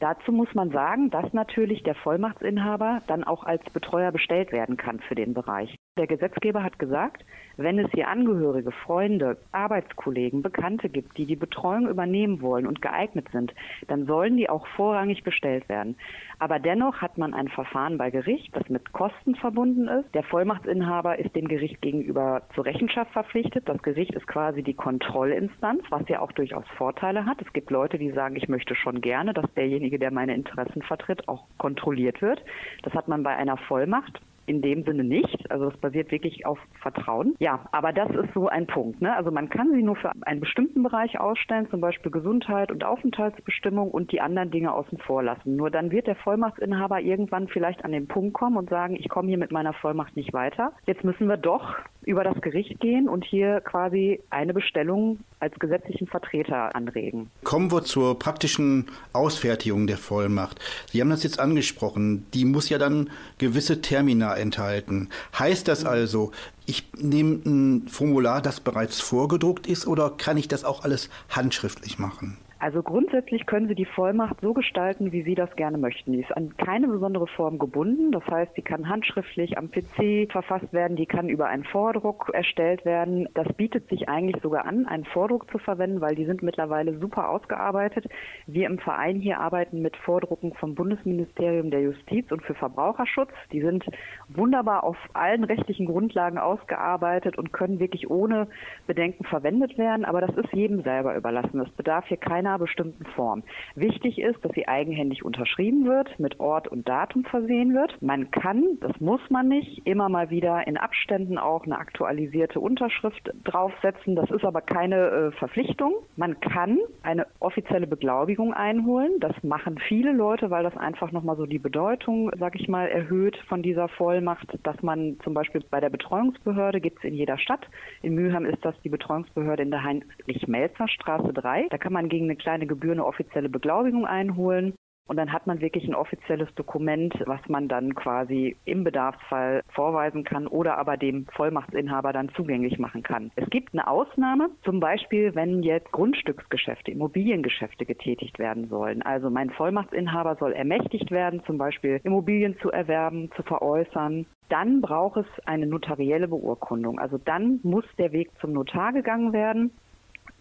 Dazu 0.00 0.32
muss 0.32 0.52
man 0.54 0.70
sagen, 0.70 1.10
dass 1.10 1.32
natürlich 1.32 1.82
der 1.82 1.94
Vollmachtsinhaber 1.94 3.02
dann 3.06 3.24
auch 3.24 3.44
als 3.44 3.62
Betreuer 3.70 4.12
bestellt 4.12 4.52
werden 4.52 4.76
kann 4.76 5.00
für 5.00 5.14
den 5.14 5.34
Bereich. 5.34 5.76
Der 5.98 6.06
Gesetzgeber 6.06 6.62
hat 6.62 6.78
gesagt, 6.78 7.24
wenn 7.56 7.78
es 7.78 7.90
hier 7.90 8.08
Angehörige, 8.08 8.70
Freunde, 8.70 9.38
Arbeitskollegen, 9.52 10.42
Bekannte 10.42 10.90
gibt, 10.90 11.16
die 11.16 11.24
die 11.24 11.36
Betreuung 11.36 11.88
übernehmen 11.88 12.42
wollen 12.42 12.66
und 12.66 12.82
geeignet 12.82 13.28
sind, 13.32 13.54
dann 13.88 14.04
sollen 14.04 14.36
die 14.36 14.50
auch 14.50 14.66
vorrangig 14.76 15.22
bestellt 15.22 15.66
werden. 15.70 15.96
Aber 16.38 16.58
dennoch 16.58 17.00
hat 17.00 17.16
man 17.16 17.32
ein 17.32 17.48
Verfahren 17.48 17.96
bei 17.96 18.10
Gericht, 18.10 18.54
das 18.54 18.68
mit 18.68 18.92
Kosten 18.92 19.36
verbunden 19.36 19.88
ist. 19.88 20.14
Der 20.14 20.22
Vollmachtsinhaber 20.24 21.18
ist 21.18 21.34
dem 21.34 21.48
Gericht 21.48 21.80
gegenüber 21.80 22.42
zur 22.54 22.66
Rechenschaft 22.66 23.12
verpflichtet. 23.12 23.66
Das 23.66 23.80
Gericht 23.80 24.14
ist 24.14 24.26
quasi 24.26 24.62
die 24.62 24.74
Kontrollinstanz, 24.74 25.82
was 25.88 26.06
ja 26.10 26.20
auch 26.20 26.32
durchaus 26.32 26.68
Vorteile 26.76 27.24
hat. 27.24 27.40
Es 27.40 27.50
gibt 27.54 27.70
Leute, 27.70 27.96
die 27.96 28.10
sagen, 28.10 28.36
ich 28.36 28.50
möchte 28.50 28.74
schon 28.74 29.00
gerne, 29.00 29.32
dass 29.32 29.50
derjenige, 29.54 29.98
der 29.98 30.10
meine 30.10 30.34
Interessen 30.34 30.82
vertritt, 30.82 31.26
auch 31.26 31.46
kontrolliert 31.56 32.20
wird. 32.20 32.44
Das 32.82 32.92
hat 32.92 33.08
man 33.08 33.22
bei 33.22 33.34
einer 33.34 33.56
Vollmacht 33.56 34.20
in 34.46 34.62
dem 34.62 34.84
Sinne 34.84 35.04
nicht. 35.04 35.50
Also 35.50 35.68
es 35.68 35.76
basiert 35.78 36.10
wirklich 36.10 36.46
auf 36.46 36.58
Vertrauen. 36.80 37.34
Ja, 37.38 37.66
aber 37.72 37.92
das 37.92 38.10
ist 38.10 38.32
so 38.34 38.48
ein 38.48 38.66
Punkt. 38.66 39.00
Ne? 39.02 39.14
Also 39.14 39.30
man 39.30 39.48
kann 39.48 39.72
sie 39.72 39.82
nur 39.82 39.96
für 39.96 40.12
einen 40.22 40.40
bestimmten 40.40 40.82
Bereich 40.82 41.18
ausstellen, 41.20 41.68
zum 41.70 41.80
Beispiel 41.80 42.10
Gesundheit 42.10 42.70
und 42.70 42.84
Aufenthaltsbestimmung 42.84 43.90
und 43.90 44.12
die 44.12 44.20
anderen 44.20 44.50
Dinge 44.50 44.72
außen 44.72 44.98
vor 44.98 45.22
lassen. 45.22 45.56
Nur 45.56 45.70
dann 45.70 45.90
wird 45.90 46.06
der 46.06 46.16
Vollmachtsinhaber 46.16 47.00
irgendwann 47.00 47.48
vielleicht 47.48 47.84
an 47.84 47.92
den 47.92 48.06
Punkt 48.06 48.34
kommen 48.34 48.56
und 48.56 48.70
sagen, 48.70 48.96
ich 48.96 49.08
komme 49.08 49.28
hier 49.28 49.38
mit 49.38 49.52
meiner 49.52 49.72
Vollmacht 49.72 50.16
nicht 50.16 50.32
weiter. 50.32 50.72
Jetzt 50.86 51.04
müssen 51.04 51.28
wir 51.28 51.36
doch 51.36 51.74
über 52.06 52.22
das 52.22 52.40
Gericht 52.40 52.78
gehen 52.80 53.08
und 53.08 53.24
hier 53.24 53.60
quasi 53.60 54.20
eine 54.30 54.54
Bestellung 54.54 55.18
als 55.40 55.54
gesetzlichen 55.58 56.06
Vertreter 56.06 56.74
anregen. 56.74 57.30
Kommen 57.42 57.70
wir 57.72 57.82
zur 57.82 58.18
praktischen 58.18 58.86
Ausfertigung 59.12 59.88
der 59.88 59.98
Vollmacht. 59.98 60.60
Sie 60.90 61.00
haben 61.00 61.10
das 61.10 61.24
jetzt 61.24 61.40
angesprochen. 61.40 62.24
Die 62.32 62.44
muss 62.44 62.68
ja 62.68 62.78
dann 62.78 63.10
gewisse 63.38 63.82
Termina 63.82 64.36
enthalten. 64.36 65.10
Heißt 65.36 65.66
das 65.66 65.84
also, 65.84 66.30
ich 66.64 66.88
nehme 66.96 67.40
ein 67.44 67.88
Formular, 67.88 68.40
das 68.40 68.60
bereits 68.60 69.00
vorgedruckt 69.00 69.66
ist, 69.66 69.86
oder 69.86 70.10
kann 70.10 70.36
ich 70.36 70.46
das 70.46 70.64
auch 70.64 70.84
alles 70.84 71.10
handschriftlich 71.28 71.98
machen? 71.98 72.38
Also 72.58 72.82
grundsätzlich 72.82 73.44
können 73.44 73.68
Sie 73.68 73.74
die 73.74 73.84
Vollmacht 73.84 74.40
so 74.40 74.54
gestalten, 74.54 75.12
wie 75.12 75.22
Sie 75.22 75.34
das 75.34 75.54
gerne 75.56 75.76
möchten. 75.76 76.12
Die 76.12 76.20
ist 76.20 76.34
an 76.34 76.56
keine 76.56 76.88
besondere 76.88 77.26
Form 77.26 77.58
gebunden. 77.58 78.12
Das 78.12 78.24
heißt, 78.26 78.54
sie 78.54 78.62
kann 78.62 78.88
handschriftlich 78.88 79.58
am 79.58 79.70
PC 79.70 80.32
verfasst 80.32 80.72
werden, 80.72 80.96
die 80.96 81.04
kann 81.04 81.28
über 81.28 81.48
einen 81.48 81.64
Vordruck 81.64 82.30
erstellt 82.32 82.86
werden. 82.86 83.28
Das 83.34 83.46
bietet 83.52 83.90
sich 83.90 84.08
eigentlich 84.08 84.42
sogar 84.42 84.64
an, 84.64 84.86
einen 84.86 85.04
Vordruck 85.04 85.50
zu 85.50 85.58
verwenden, 85.58 86.00
weil 86.00 86.14
die 86.14 86.24
sind 86.24 86.42
mittlerweile 86.42 86.98
super 86.98 87.28
ausgearbeitet. 87.28 88.06
Wir 88.46 88.66
im 88.68 88.78
Verein 88.78 89.20
hier 89.20 89.38
arbeiten 89.38 89.82
mit 89.82 89.94
Vordrucken 89.98 90.54
vom 90.54 90.74
Bundesministerium 90.74 91.70
der 91.70 91.82
Justiz 91.82 92.32
und 92.32 92.42
für 92.42 92.54
Verbraucherschutz. 92.54 93.32
Die 93.52 93.60
sind 93.60 93.84
wunderbar 94.28 94.82
auf 94.84 94.96
allen 95.12 95.44
rechtlichen 95.44 95.84
Grundlagen 95.84 96.38
ausgearbeitet 96.38 97.36
und 97.36 97.52
können 97.52 97.80
wirklich 97.80 98.08
ohne 98.10 98.48
Bedenken 98.86 99.24
verwendet 99.24 99.76
werden. 99.76 100.06
Aber 100.06 100.22
das 100.22 100.34
ist 100.36 100.54
jedem 100.54 100.82
selber 100.82 101.14
überlassen. 101.16 101.60
Es 101.60 101.70
bedarf 101.72 102.06
hier 102.06 102.16
keine 102.16 102.45
einer 102.46 102.58
bestimmten 102.58 103.04
Form. 103.14 103.42
Wichtig 103.74 104.18
ist, 104.18 104.44
dass 104.44 104.52
sie 104.52 104.68
eigenhändig 104.68 105.24
unterschrieben 105.24 105.86
wird, 105.86 106.18
mit 106.18 106.40
Ort 106.40 106.68
und 106.68 106.88
Datum 106.88 107.24
versehen 107.24 107.74
wird. 107.74 108.00
Man 108.00 108.30
kann, 108.30 108.78
das 108.80 108.98
muss 109.00 109.20
man 109.30 109.48
nicht, 109.48 109.86
immer 109.86 110.08
mal 110.08 110.30
wieder 110.30 110.66
in 110.66 110.76
Abständen 110.76 111.38
auch 111.38 111.64
eine 111.64 111.78
aktualisierte 111.78 112.60
Unterschrift 112.60 113.30
draufsetzen. 113.44 114.14
Das 114.14 114.30
ist 114.30 114.44
aber 114.44 114.60
keine 114.60 114.96
äh, 114.96 115.30
Verpflichtung. 115.32 115.94
Man 116.16 116.40
kann 116.40 116.78
eine 117.02 117.26
offizielle 117.40 117.86
Beglaubigung 117.86 118.54
einholen. 118.54 119.12
Das 119.20 119.34
machen 119.42 119.78
viele 119.78 120.12
Leute, 120.12 120.50
weil 120.50 120.62
das 120.62 120.76
einfach 120.76 121.12
nochmal 121.12 121.36
so 121.36 121.46
die 121.46 121.58
Bedeutung, 121.58 122.30
sag 122.38 122.54
ich 122.54 122.68
mal, 122.68 122.88
erhöht 122.88 123.36
von 123.48 123.62
dieser 123.62 123.88
Vollmacht, 123.88 124.58
dass 124.62 124.80
man 124.82 125.18
zum 125.24 125.34
Beispiel 125.34 125.62
bei 125.70 125.80
der 125.80 125.90
Betreuungsbehörde 125.90 126.80
gibt 126.80 126.98
es 126.98 127.04
in 127.04 127.14
jeder 127.14 127.38
Stadt. 127.38 127.66
In 128.02 128.14
Mülheim 128.14 128.44
ist 128.44 128.64
das 128.64 128.74
die 128.82 128.88
Betreuungsbehörde 128.88 129.62
in 129.62 129.70
der 129.70 129.82
Heinrich-Melzer-Straße 129.82 131.32
3. 131.32 131.66
Da 131.70 131.78
kann 131.78 131.92
man 131.92 132.08
gegen 132.08 132.26
eine 132.26 132.35
kleine 132.36 132.66
Gebühr 132.66 132.92
eine 132.92 133.04
offizielle 133.04 133.48
Beglaubigung 133.48 134.06
einholen. 134.06 134.74
Und 135.08 135.16
dann 135.16 135.32
hat 135.32 135.46
man 135.46 135.60
wirklich 135.60 135.86
ein 135.86 135.94
offizielles 135.94 136.52
Dokument, 136.54 137.14
was 137.26 137.40
man 137.48 137.68
dann 137.68 137.94
quasi 137.94 138.56
im 138.64 138.82
Bedarfsfall 138.82 139.62
vorweisen 139.68 140.24
kann 140.24 140.46
oder 140.48 140.78
aber 140.78 140.96
dem 140.96 141.26
Vollmachtsinhaber 141.26 142.12
dann 142.12 142.30
zugänglich 142.30 142.78
machen 142.78 143.02
kann. 143.02 143.30
Es 143.36 143.48
gibt 143.50 143.72
eine 143.72 143.86
Ausnahme, 143.86 144.50
zum 144.64 144.80
Beispiel, 144.80 145.34
wenn 145.34 145.62
jetzt 145.62 145.92
Grundstücksgeschäfte, 145.92 146.90
Immobiliengeschäfte 146.90 147.86
getätigt 147.86 148.38
werden 148.38 148.68
sollen. 148.68 149.02
Also 149.02 149.30
mein 149.30 149.50
Vollmachtsinhaber 149.50 150.36
soll 150.36 150.52
ermächtigt 150.52 151.10
werden, 151.12 151.42
zum 151.46 151.56
Beispiel 151.56 152.00
Immobilien 152.02 152.58
zu 152.60 152.72
erwerben, 152.72 153.30
zu 153.36 153.44
veräußern. 153.44 154.26
Dann 154.48 154.80
braucht 154.80 155.18
es 155.18 155.26
eine 155.44 155.66
notarielle 155.66 156.28
Beurkundung. 156.28 156.98
Also 156.98 157.18
dann 157.18 157.60
muss 157.62 157.84
der 157.98 158.12
Weg 158.12 158.30
zum 158.40 158.52
Notar 158.52 158.92
gegangen 158.92 159.32
werden 159.32 159.70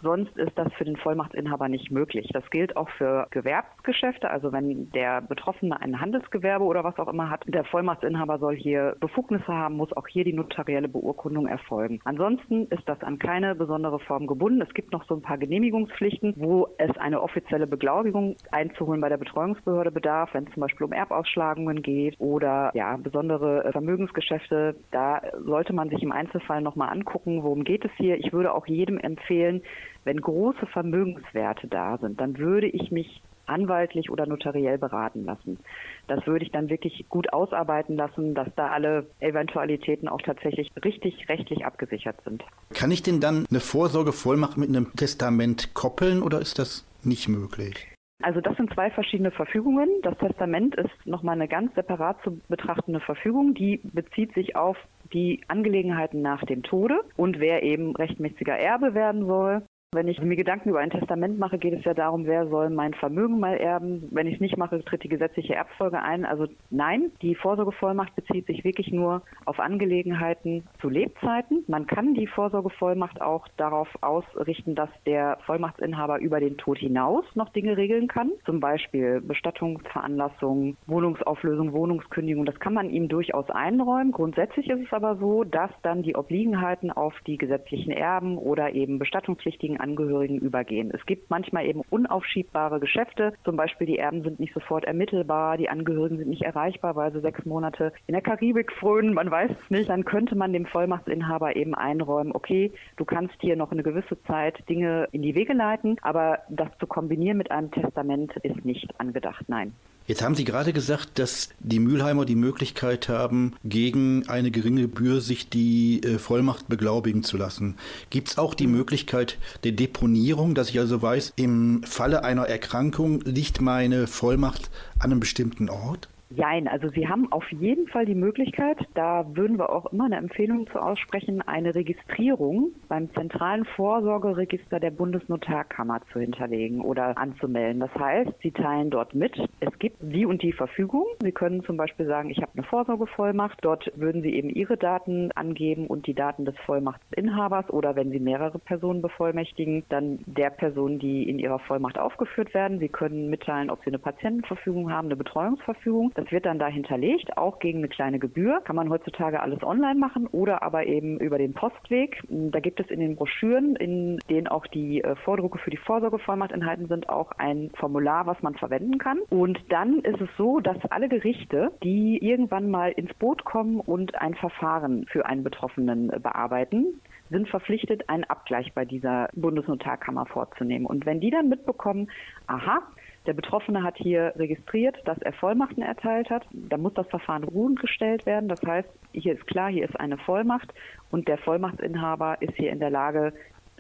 Sonst 0.02 0.38
ist 0.38 0.58
das 0.58 0.72
für 0.74 0.86
den 0.86 0.98
Vollmachtsinhaber 0.98 1.68
nicht 1.68 1.92
möglich. 1.92 2.30
Das 2.34 2.48
gilt 2.50 2.78
auch 2.78 2.90
für 2.92 3.28
Gewerbsgeschäfte. 3.32 4.30
Also 4.30 4.52
wenn 4.52 4.92
der 4.92 5.22
Betroffene 5.22 5.80
ein 5.82 6.00
Handelsgewerbe 6.00 6.64
oder 6.66 6.84
was 6.84 6.98
auch 7.00 7.08
immer 7.08 7.30
hat, 7.30 7.44
der 7.48 7.64
Vollmachtsinhaber 7.64 8.38
soll 8.40 8.56
hier 8.56 8.96
Befugnisse 9.00 9.48
haben, 9.48 9.76
muss 9.76 9.96
auch 9.96 10.08
hier 10.08 10.24
die 10.24 10.34
notarielle 10.34 10.88
Beurkundung 10.88 11.48
erfolgen. 11.48 12.00
Ansonsten 12.04 12.68
ist 12.68 12.88
das 12.88 13.02
an 13.02 13.20
keine 13.20 13.56
besondere 13.56 14.00
Form 14.00 14.28
gebunden. 14.28 14.62
Es 14.62 14.74
gibt 14.74 14.92
noch 14.92 15.06
so 15.06 15.16
ein 15.16 15.22
paar 15.22 15.38
Genehmigungspflichten, 15.38 16.34
wo 16.38 16.68
es 16.78 16.96
eine 16.98 17.22
offizielle 17.22 17.68
Beglaubigung 17.68 18.36
einzuholen 18.52 19.02
bei 19.02 19.10
der 19.10 19.18
Betreuungsbehörde 19.18 19.92
bedarf, 19.92 20.34
wenn 20.34 20.46
es 20.46 20.54
zum 20.54 20.62
Beispiel 20.62 20.86
um 20.86 20.94
Erbausschlagungen 20.94 21.82
geht 21.82 22.20
oder 22.20 22.72
ja, 22.74 22.98
besondere 22.98 23.72
Vermögensgeschäfte. 23.72 24.76
Da 24.92 25.22
sollte 25.44 25.74
man 25.74 25.90
sich 25.90 26.04
im 26.04 26.12
Einzelfall 26.12 26.62
nochmal 26.62 26.90
angucken, 26.90 27.44
worum 27.44 27.64
geht 27.64 27.86
es 27.86 27.92
hier. 27.98 28.18
Ich 28.18 28.34
würde 28.34 28.54
auch 28.54 28.68
jedem 28.68 28.98
empfehlen, 28.98 29.62
Wenn 30.06 30.22
große 30.22 30.68
Vermögenswerte 30.68 31.68
da 31.68 31.98
sind, 31.98 32.22
dann 32.22 32.38
würde 32.38 32.68
ich 32.68 32.92
mich 32.92 33.22
anwaltlich 33.48 34.10
oder 34.10 34.26
notariell 34.26 34.78
beraten 34.78 35.26
lassen. 35.26 35.60
Das 36.08 36.26
würde 36.26 36.46
ich 36.46 36.52
dann 36.52 36.70
wirklich 36.70 37.06
gut 37.10 37.34
ausarbeiten 37.34 37.96
lassen, 37.96 38.34
dass 38.34 38.48
da 38.56 38.70
alle 38.70 39.08
Eventualitäten 39.20 40.08
auch 40.08 40.22
tatsächlich 40.22 40.72
richtig 40.84 41.28
rechtlich 41.30 41.66
abgesichert 41.66 42.18
sind. 42.24 42.44
Kann 42.74 42.92
ich 42.92 43.04
denn 43.04 43.20
dann 43.20 43.46
eine 43.50 43.60
Vorsorgevollmacht 43.60 44.58
mit 44.58 44.70
einem 44.70 44.92
Testament 44.96 45.74
koppeln 45.74 46.22
oder 46.22 46.40
ist 46.40 46.60
das 46.60 46.86
nicht 47.04 47.28
möglich? 47.28 47.88
Also 48.24 48.40
das 48.42 48.56
sind 48.56 48.74
zwei 48.74 48.90
verschiedene 48.90 49.32
Verfügungen. 49.32 49.90
Das 50.02 50.18
Testament 50.18 50.76
ist 50.76 50.90
nochmal 51.06 51.36
eine 51.36 51.48
ganz 51.48 51.76
separat 51.76 52.18
zu 52.24 52.40
betrachtende 52.48 53.02
Verfügung. 53.02 53.54
Die 53.54 53.82
bezieht 53.84 54.34
sich 54.34 54.56
auf 54.56 54.78
die 55.14 55.42
Angelegenheiten 55.48 56.22
nach 56.22 56.44
dem 56.46 56.64
Tode 56.64 57.02
und 57.18 57.40
wer 57.40 57.64
eben 57.64 57.96
rechtmäßiger 57.96 58.58
Erbe 58.58 58.94
werden 58.94 59.26
soll. 59.28 59.64
Wenn 59.96 60.10
ich 60.10 60.22
mir 60.22 60.36
Gedanken 60.36 60.72
über 60.72 60.80
ein 60.80 60.90
Testament 60.90 61.40
mache, 61.40 61.58
geht 61.58 61.74
es 61.74 61.86
ja 61.86 61.94
darum, 61.94 62.26
wer 62.26 62.50
soll 62.50 62.70
mein 62.70 62.94
Vermögen 62.94 63.40
mal 63.40 63.56
erben. 63.56 64.10
Wenn 64.12 64.28
ich 64.28 64.36
es 64.36 64.42
nicht 64.42 64.58
mache, 64.58 64.84
tritt 64.84 65.04
die 65.04 65.08
gesetzliche 65.08 65.56
Erbfolge 65.56 66.02
ein. 66.02 66.26
Also 66.26 66.48
nein, 66.70 67.12
die 67.22 67.34
Vorsorgevollmacht 67.34 68.14
bezieht 68.14 68.46
sich 68.46 68.66
wirklich 68.66 68.92
nur 68.92 69.22
auf 69.46 69.58
Angelegenheiten 69.58 70.68
zu 70.82 70.90
Lebzeiten. 70.90 71.64
Man 71.68 71.88
kann 71.88 72.14
die 72.14 72.28
Vorsorgevollmacht 72.28 73.22
auch 73.22 73.48
darauf 73.56 73.88
ausrichten, 74.02 74.76
dass 74.76 74.90
der 75.06 75.38
Vollmachtsinhaber 75.46 76.20
über 76.20 76.42
den 76.42 76.58
Tod 76.58 76.78
hinaus 76.78 77.24
noch 77.36 77.54
Dinge 77.54 77.78
regeln 77.78 78.10
kann. 78.10 78.32
Zum 78.46 78.60
Beispiel 78.60 79.22
Bestattungsveranlassung, 79.22 80.76
Wohnungsauflösung, 80.88 81.72
Wohnungskündigung. 81.72 82.46
Das 82.46 82.60
kann 82.60 82.74
man 82.74 82.90
ihm 82.90 83.08
durchaus 83.08 83.50
einräumen. 83.50 84.12
Grundsätzlich 84.12 84.70
ist 84.70 84.88
es 84.88 84.92
aber 84.92 85.16
so, 85.16 85.46
dass 85.46 85.72
dann 85.84 86.04
die 86.04 86.18
Obliegenheiten 86.18 86.92
auf 86.92 87.14
die 87.26 87.38
gesetzlichen 87.38 87.92
Erben 87.92 88.38
oder 88.38 88.74
eben 88.74 89.00
bestattungspflichtigen 89.00 89.85
Angehörigen 89.86 90.40
übergehen. 90.40 90.92
Es 90.92 91.06
gibt 91.06 91.30
manchmal 91.30 91.68
eben 91.68 91.82
unaufschiebbare 91.92 92.80
Geschäfte, 92.80 93.34
zum 93.44 93.56
Beispiel 93.56 93.86
die 93.86 94.00
Erben 94.00 94.24
sind 94.24 94.40
nicht 94.40 94.54
sofort 94.54 94.84
ermittelbar, 94.84 95.58
die 95.58 95.70
Angehörigen 95.70 96.18
sind 96.18 96.30
nicht 96.30 96.42
erreichbar, 96.42 96.96
weil 96.96 97.14
sie 97.14 97.22
sechs 97.22 97.46
Monate 97.46 97.94
in 98.08 98.14
der 98.14 98.24
Karibik 98.24 98.72
frönen, 98.72 99.14
man 99.14 99.30
weiß 99.30 99.52
es 99.52 99.70
nicht. 99.70 99.90
Dann 99.90 100.04
könnte 100.04 100.36
man 100.36 100.54
dem 100.54 100.66
Vollmachtsinhaber 100.66 101.56
eben 101.56 101.76
einräumen, 101.76 102.32
okay, 102.34 102.72
du 102.98 103.06
kannst 103.06 103.36
hier 103.42 103.56
noch 103.56 103.72
eine 103.72 103.84
gewisse 103.84 104.20
Zeit 104.24 104.68
Dinge 104.68 105.08
in 105.12 105.22
die 105.22 105.36
Wege 105.36 105.54
leiten, 105.54 105.98
aber 106.02 106.40
das 106.50 106.70
zu 106.80 106.88
kombinieren 106.88 107.38
mit 107.38 107.52
einem 107.52 107.70
Testament 107.70 108.36
ist 108.38 108.66
nicht 108.66 109.00
angedacht, 109.00 109.46
nein. 109.48 109.74
Jetzt 110.08 110.22
haben 110.22 110.36
Sie 110.36 110.44
gerade 110.44 110.72
gesagt, 110.72 111.18
dass 111.18 111.50
die 111.60 111.80
Mülheimer 111.80 112.26
die 112.26 112.36
Möglichkeit 112.36 113.10
haben, 113.10 113.54
gegen 113.64 114.30
eine 114.30 114.52
geringe 114.52 114.82
Gebühr 114.82 115.20
sich 115.20 115.50
die 115.50 116.04
äh, 116.04 116.20
Vollmacht 116.20 116.68
beglaubigen 116.68 117.24
zu 117.24 117.38
lassen. 117.38 117.76
Gibt 118.12 118.30
es 118.30 118.38
auch 118.38 118.54
die 118.54 118.68
Möglichkeit 118.68 119.40
der 119.64 119.72
Deponierung, 119.72 120.54
dass 120.54 120.70
ich 120.70 120.80
also 120.80 121.02
weiß, 121.02 121.34
im 121.38 121.82
Falle 121.84 122.24
einer 122.24 122.44
Erkrankung 122.44 123.22
liegt 123.22 123.62
meine 123.62 124.06
Vollmacht 124.06 124.70
an 125.00 125.12
einem 125.12 125.20
bestimmten 125.20 125.70
Ort? 125.70 126.08
Jein, 126.36 126.68
also 126.68 126.90
Sie 126.90 127.08
haben 127.08 127.32
auf 127.32 127.50
jeden 127.52 127.88
Fall 127.88 128.06
die 128.06 128.16
Möglichkeit, 128.16 128.78
da 128.94 129.26
würden 129.36 129.58
wir 129.58 129.70
auch 129.70 129.86
immer 129.94 130.06
eine 130.06 130.18
Empfehlung 130.18 130.68
zu 130.68 130.80
aussprechen, 130.80 131.42
eine 131.42 131.74
Registrierung 131.74 132.72
beim 132.90 133.10
zentralen 133.14 133.64
Vorsorgeregister 133.64 134.82
der 134.82 134.92
Bundesnotarkammer 134.92 136.02
zu 136.12 136.20
hinterlegen 136.20 136.82
oder 136.82 137.18
anzumelden. 137.18 137.80
Das 137.80 137.96
heißt, 137.96 138.32
Sie 138.42 138.52
teilen 138.52 138.90
dort 138.90 139.16
mit, 139.16 139.38
es 139.62 139.80
gibt 139.80 139.98
die 140.02 140.26
und 140.26 140.42
die 140.42 140.52
Verfügung. 140.52 141.06
Sie 141.22 141.32
können 141.32 141.64
zum 141.64 141.78
Beispiel 141.78 142.06
sagen, 142.06 142.30
ich 142.30 142.42
habe 142.42 142.52
eine 142.54 142.64
Vorsorgevollmacht. 142.64 143.60
Dort 143.62 143.90
würden 143.96 144.22
Sie 144.22 144.36
eben 144.36 144.50
Ihre 144.50 144.76
Daten 144.76 145.32
angeben 145.36 145.88
und 145.88 146.06
die 146.06 146.16
Daten 146.16 146.44
des 146.44 146.58
Vollmachtsinhabers 146.66 147.70
oder 147.70 147.96
wenn 147.96 148.12
Sie 148.12 148.20
mehrere 148.20 148.60
Personen 148.60 149.02
bevollmächtigen, 149.02 149.86
dann 149.88 150.20
der 150.26 150.50
Person, 150.50 151.00
die 151.00 151.30
in 151.30 151.40
Ihrer 151.40 151.60
Vollmacht 151.60 151.98
aufgeführt 151.98 152.54
werden. 152.54 152.80
Sie 152.80 152.90
können 152.90 153.30
mitteilen, 153.30 153.70
ob 153.70 153.80
Sie 153.84 153.88
eine 153.88 154.00
Patientenverfügung 154.00 154.92
haben, 154.92 155.08
eine 155.08 155.16
Betreuungsverfügung. 155.16 156.12
Das 156.16 156.25
wird 156.32 156.46
dann 156.46 156.60
da 156.60 156.68
hinterlegt, 156.68 157.38
auch 157.38 157.60
gegen 157.60 157.80
eine 157.80 157.88
kleine 157.88 158.20
Gebühr. 158.20 158.62
Kann 158.64 158.76
man 158.76 158.90
heutzutage 158.90 159.42
alles 159.42 159.64
online 159.64 160.00
machen 160.00 160.28
oder 160.28 160.64
aber 160.64 160.86
eben 160.86 161.20
über 161.20 161.38
den 161.38 161.54
Postweg. 161.54 162.22
Da 162.30 162.60
gibt 162.60 162.80
es 162.80 162.88
in 162.90 163.00
den 163.00 163.16
Broschüren, 163.16 163.76
in 163.76 164.20
denen 164.30 164.48
auch 164.48 164.68
die 164.68 165.02
äh, 165.04 165.16
Vordrucke 165.18 165.58
für 165.58 165.72
die 165.72 165.78
Vorsorgevollmacht 165.78 166.52
enthalten 166.52 166.88
sind, 166.88 167.10
auch 167.10 167.32
ein 167.38 167.72
Formular, 167.76 168.26
was 168.26 168.42
man 168.42 168.56
verwenden 168.56 168.98
kann. 168.98 169.20
Und 169.30 169.60
dann 169.70 170.00
ist 170.00 170.22
es 170.22 170.30
so, 170.38 170.60
dass 170.60 170.78
alle 170.90 171.10
Gerichte, 171.10 171.72
die 171.84 172.18
irgendwann 172.22 172.70
mal 172.70 172.92
ins 172.92 173.14
Boot 173.16 173.44
kommen 173.46 173.80
und 173.80 174.16
ein 174.16 174.36
Verfahren 174.36 175.06
für 175.08 175.26
einen 175.26 175.44
Betroffenen 175.44 176.08
bearbeiten, 176.08 177.00
sind 177.30 177.50
verpflichtet, 177.50 178.10
einen 178.10 178.24
Abgleich 178.24 178.74
bei 178.74 178.86
dieser 178.86 179.30
Bundesnotarkammer 179.34 180.26
vorzunehmen. 180.26 180.86
Und 180.86 181.06
wenn 181.06 181.20
die 181.20 181.32
dann 181.32 181.50
mitbekommen, 181.50 182.10
aha, 182.48 182.82
der 183.26 183.34
Betroffene 183.34 183.84
hat 183.84 183.98
hier 183.98 184.34
registriert, 184.36 184.96
dass 185.06 185.18
er 185.20 185.34
Vollmachten 185.34 185.84
erteilt 185.84 186.30
hat. 186.30 186.46
Da 186.52 186.78
muss 186.78 186.94
das 186.94 187.08
Verfahren 187.08 187.44
ruhend 187.44 187.80
gestellt 187.80 188.26
werden. 188.26 188.50
Das 188.50 188.62
heißt, 188.62 188.90
hier 189.14 189.34
ist 189.34 189.48
klar, 189.48 189.70
hier 189.70 189.86
ist 189.86 190.00
eine 190.00 190.18
Vollmacht 190.18 190.74
und 191.12 191.28
der 191.28 191.38
Vollmachtsinhaber 191.38 192.38
ist 192.42 192.56
hier 192.56 192.72
in 192.72 192.80
der 192.80 192.90
Lage, 192.90 193.34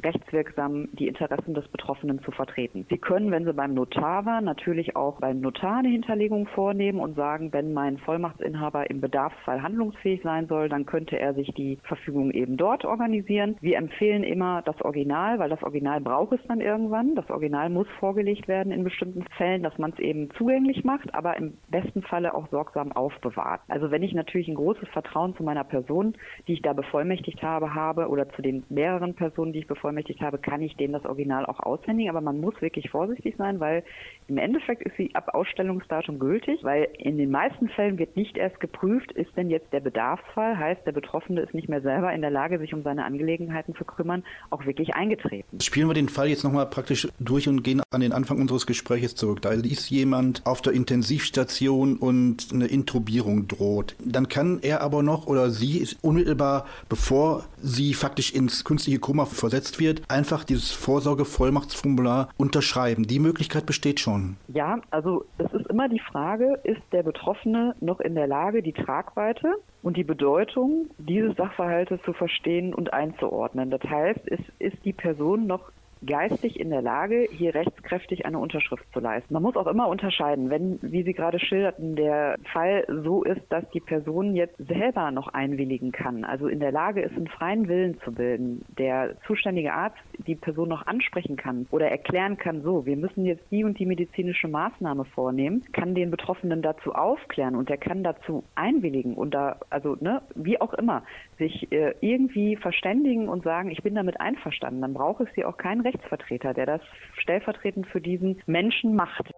rechtswirksam 0.03 0.89
die 0.93 1.07
Interessen 1.07 1.53
des 1.53 1.67
Betroffenen 1.69 2.21
zu 2.21 2.31
vertreten. 2.31 2.85
Sie 2.89 2.97
können, 2.97 3.31
wenn 3.31 3.45
Sie 3.45 3.53
beim 3.53 3.73
Notar 3.73 4.25
waren, 4.25 4.45
natürlich 4.45 4.95
auch 4.95 5.19
beim 5.19 5.39
Notar 5.39 5.77
eine 5.77 5.89
Hinterlegung 5.89 6.47
vornehmen 6.47 6.99
und 6.99 7.15
sagen, 7.15 7.53
wenn 7.53 7.73
mein 7.73 7.97
Vollmachtsinhaber 7.97 8.89
im 8.89 9.01
Bedarfsfall 9.01 9.61
handlungsfähig 9.61 10.21
sein 10.23 10.47
soll, 10.47 10.69
dann 10.69 10.85
könnte 10.85 11.19
er 11.19 11.33
sich 11.33 11.53
die 11.53 11.79
Verfügung 11.83 12.31
eben 12.31 12.57
dort 12.57 12.85
organisieren. 12.85 13.55
Wir 13.61 13.77
empfehlen 13.77 14.23
immer 14.23 14.61
das 14.63 14.79
Original, 14.81 15.39
weil 15.39 15.49
das 15.49 15.63
Original 15.63 16.01
braucht 16.01 16.33
es 16.33 16.47
dann 16.47 16.61
irgendwann. 16.61 17.15
Das 17.15 17.29
Original 17.29 17.69
muss 17.69 17.87
vorgelegt 17.99 18.47
werden 18.47 18.71
in 18.71 18.83
bestimmten 18.83 19.23
Fällen, 19.37 19.63
dass 19.63 19.77
man 19.77 19.91
es 19.91 19.99
eben 19.99 20.29
zugänglich 20.37 20.83
macht, 20.83 21.13
aber 21.15 21.37
im 21.37 21.57
besten 21.69 22.01
Falle 22.01 22.33
auch 22.33 22.49
sorgsam 22.49 22.91
aufbewahrt. 22.91 23.61
Also 23.67 23.91
wenn 23.91 24.03
ich 24.03 24.13
natürlich 24.13 24.47
ein 24.47 24.55
großes 24.55 24.89
Vertrauen 24.89 25.35
zu 25.35 25.43
meiner 25.43 25.63
Person, 25.63 26.15
die 26.47 26.53
ich 26.53 26.61
da 26.61 26.73
bevollmächtigt 26.73 27.41
habe, 27.41 27.73
habe 27.73 28.09
oder 28.09 28.29
zu 28.29 28.41
den 28.41 28.63
mehreren 28.69 29.15
Personen, 29.15 29.53
die 29.53 29.59
ich 29.59 29.67
bevollmächtigt 29.67 29.84
bevollmächtigt 29.85 30.21
habe, 30.21 30.39
kann 30.39 30.61
ich 30.61 30.75
denen 30.77 30.93
das 30.93 31.05
Original 31.05 31.45
auch 31.45 31.59
aushändigen. 31.59 32.09
Aber 32.09 32.21
man 32.21 32.41
muss 32.41 32.59
wirklich 32.61 32.89
vorsichtig 32.89 33.35
sein, 33.37 33.59
weil 33.59 33.83
im 34.27 34.37
Endeffekt 34.37 34.81
ist 34.81 34.97
sie 34.97 35.13
ab 35.13 35.33
Ausstellungsdatum 35.33 36.17
gültig, 36.17 36.63
weil 36.63 36.87
in 36.97 37.17
den 37.17 37.29
meisten 37.29 37.69
Fällen 37.69 37.99
wird 37.99 38.15
nicht 38.15 38.37
erst 38.37 38.59
geprüft, 38.59 39.11
ist 39.11 39.29
denn 39.37 39.49
jetzt 39.49 39.71
der 39.71 39.81
Bedarfsfall, 39.81 40.57
heißt 40.57 40.81
der 40.85 40.91
Betroffene 40.91 41.41
ist 41.41 41.53
nicht 41.53 41.69
mehr 41.69 41.81
selber 41.81 42.11
in 42.13 42.21
der 42.21 42.31
Lage, 42.31 42.57
sich 42.57 42.73
um 42.73 42.81
seine 42.81 43.05
Angelegenheiten 43.05 43.75
zu 43.75 43.85
kümmern, 43.85 44.23
auch 44.49 44.65
wirklich 44.65 44.95
eingetreten. 44.95 45.59
Spielen 45.61 45.87
wir 45.87 45.93
den 45.93 46.09
Fall 46.09 46.29
jetzt 46.29 46.43
nochmal 46.43 46.65
praktisch 46.65 47.07
durch 47.19 47.47
und 47.47 47.63
gehen 47.63 47.81
an 47.91 48.01
den 48.01 48.11
Anfang 48.11 48.39
unseres 48.39 48.65
Gespräches 48.65 49.15
zurück. 49.15 49.41
Da 49.41 49.51
ist 49.51 49.89
jemand 49.89 50.41
auf 50.45 50.61
der 50.61 50.73
Intensivstation 50.73 51.97
und 51.97 52.47
eine 52.51 52.65
Intubierung 52.65 53.47
droht. 53.47 53.95
Dann 54.03 54.27
kann 54.27 54.59
er 54.61 54.81
aber 54.81 55.03
noch 55.03 55.27
oder 55.27 55.51
sie 55.51 55.85
unmittelbar, 56.01 56.65
bevor 56.89 57.45
sie 57.61 57.93
faktisch 57.93 58.33
ins 58.33 58.63
künstliche 58.63 58.99
Koma 58.99 59.25
versetzt 59.25 59.74
wird, 59.79 60.01
einfach 60.09 60.43
dieses 60.43 60.71
Vorsorgevollmachtsformular 60.71 62.29
unterschreiben. 62.37 63.07
Die 63.07 63.19
Möglichkeit 63.19 63.65
besteht 63.65 63.99
schon. 63.99 64.37
Ja, 64.47 64.79
also 64.91 65.25
es 65.37 65.51
ist 65.53 65.67
immer 65.67 65.89
die 65.89 65.99
Frage, 65.99 66.59
ist 66.63 66.81
der 66.91 67.03
Betroffene 67.03 67.75
noch 67.81 67.99
in 67.99 68.15
der 68.15 68.27
Lage, 68.27 68.61
die 68.61 68.73
Tragweite 68.73 69.55
und 69.81 69.97
die 69.97 70.03
Bedeutung 70.03 70.89
dieses 70.97 71.35
Sachverhaltes 71.35 71.99
zu 72.03 72.13
verstehen 72.13 72.73
und 72.73 72.93
einzuordnen. 72.93 73.69
Das 73.69 73.83
heißt, 73.83 74.27
ist, 74.27 74.43
ist 74.59 74.77
die 74.83 74.93
Person 74.93 75.47
noch 75.47 75.71
geistig 76.05 76.59
in 76.59 76.69
der 76.69 76.81
Lage, 76.81 77.27
hier 77.31 77.55
rechtskräftig 77.55 78.25
eine 78.25 78.39
Unterschrift 78.39 78.85
zu 78.93 78.99
leisten. 78.99 79.33
Man 79.33 79.43
muss 79.43 79.55
auch 79.55 79.67
immer 79.67 79.87
unterscheiden, 79.87 80.49
wenn, 80.49 80.79
wie 80.81 81.03
Sie 81.03 81.13
gerade 81.13 81.39
schilderten, 81.39 81.95
der 81.95 82.35
Fall 82.51 82.85
so 83.03 83.23
ist, 83.23 83.41
dass 83.49 83.69
die 83.71 83.79
Person 83.79 84.35
jetzt 84.35 84.55
selber 84.57 85.11
noch 85.11 85.29
einwilligen 85.29 85.91
kann, 85.91 86.23
also 86.23 86.47
in 86.47 86.59
der 86.59 86.71
Lage 86.71 87.01
ist, 87.01 87.15
einen 87.15 87.27
freien 87.27 87.67
Willen 87.67 87.99
zu 88.01 88.11
bilden, 88.11 88.63
der 88.77 89.15
zuständige 89.25 89.73
Arzt 89.73 89.97
die 90.25 90.35
Person 90.35 90.69
noch 90.69 90.85
ansprechen 90.87 91.35
kann 91.35 91.67
oder 91.71 91.89
erklären 91.89 92.37
kann, 92.37 92.61
so, 92.61 92.85
wir 92.85 92.97
müssen 92.97 93.25
jetzt 93.25 93.43
die 93.51 93.63
und 93.63 93.79
die 93.79 93.85
medizinische 93.85 94.47
Maßnahme 94.47 95.05
vornehmen, 95.05 95.63
kann 95.73 95.95
den 95.95 96.11
Betroffenen 96.11 96.61
dazu 96.61 96.93
aufklären 96.93 97.55
und 97.55 97.69
der 97.69 97.77
kann 97.77 98.03
dazu 98.03 98.43
einwilligen 98.55 99.15
und 99.15 99.33
da, 99.33 99.57
also, 99.69 99.97
ne, 99.99 100.21
wie 100.35 100.59
auch 100.61 100.73
immer, 100.73 101.03
sich 101.37 101.71
äh, 101.71 101.93
irgendwie 102.01 102.55
verständigen 102.55 103.27
und 103.27 103.43
sagen, 103.43 103.71
ich 103.71 103.83
bin 103.83 103.95
damit 103.95 104.19
einverstanden, 104.19 104.81
dann 104.81 104.93
braucht 104.93 105.21
es 105.21 105.29
hier 105.35 105.49
auch 105.49 105.57
kein 105.57 105.81
Recht 105.81 105.94
Rechtsvertreter, 105.95 106.53
der 106.53 106.65
das 106.65 106.81
stellvertretend 107.17 107.87
für 107.87 108.01
diesen 108.01 108.41
Menschen 108.45 108.95
macht. 108.95 109.31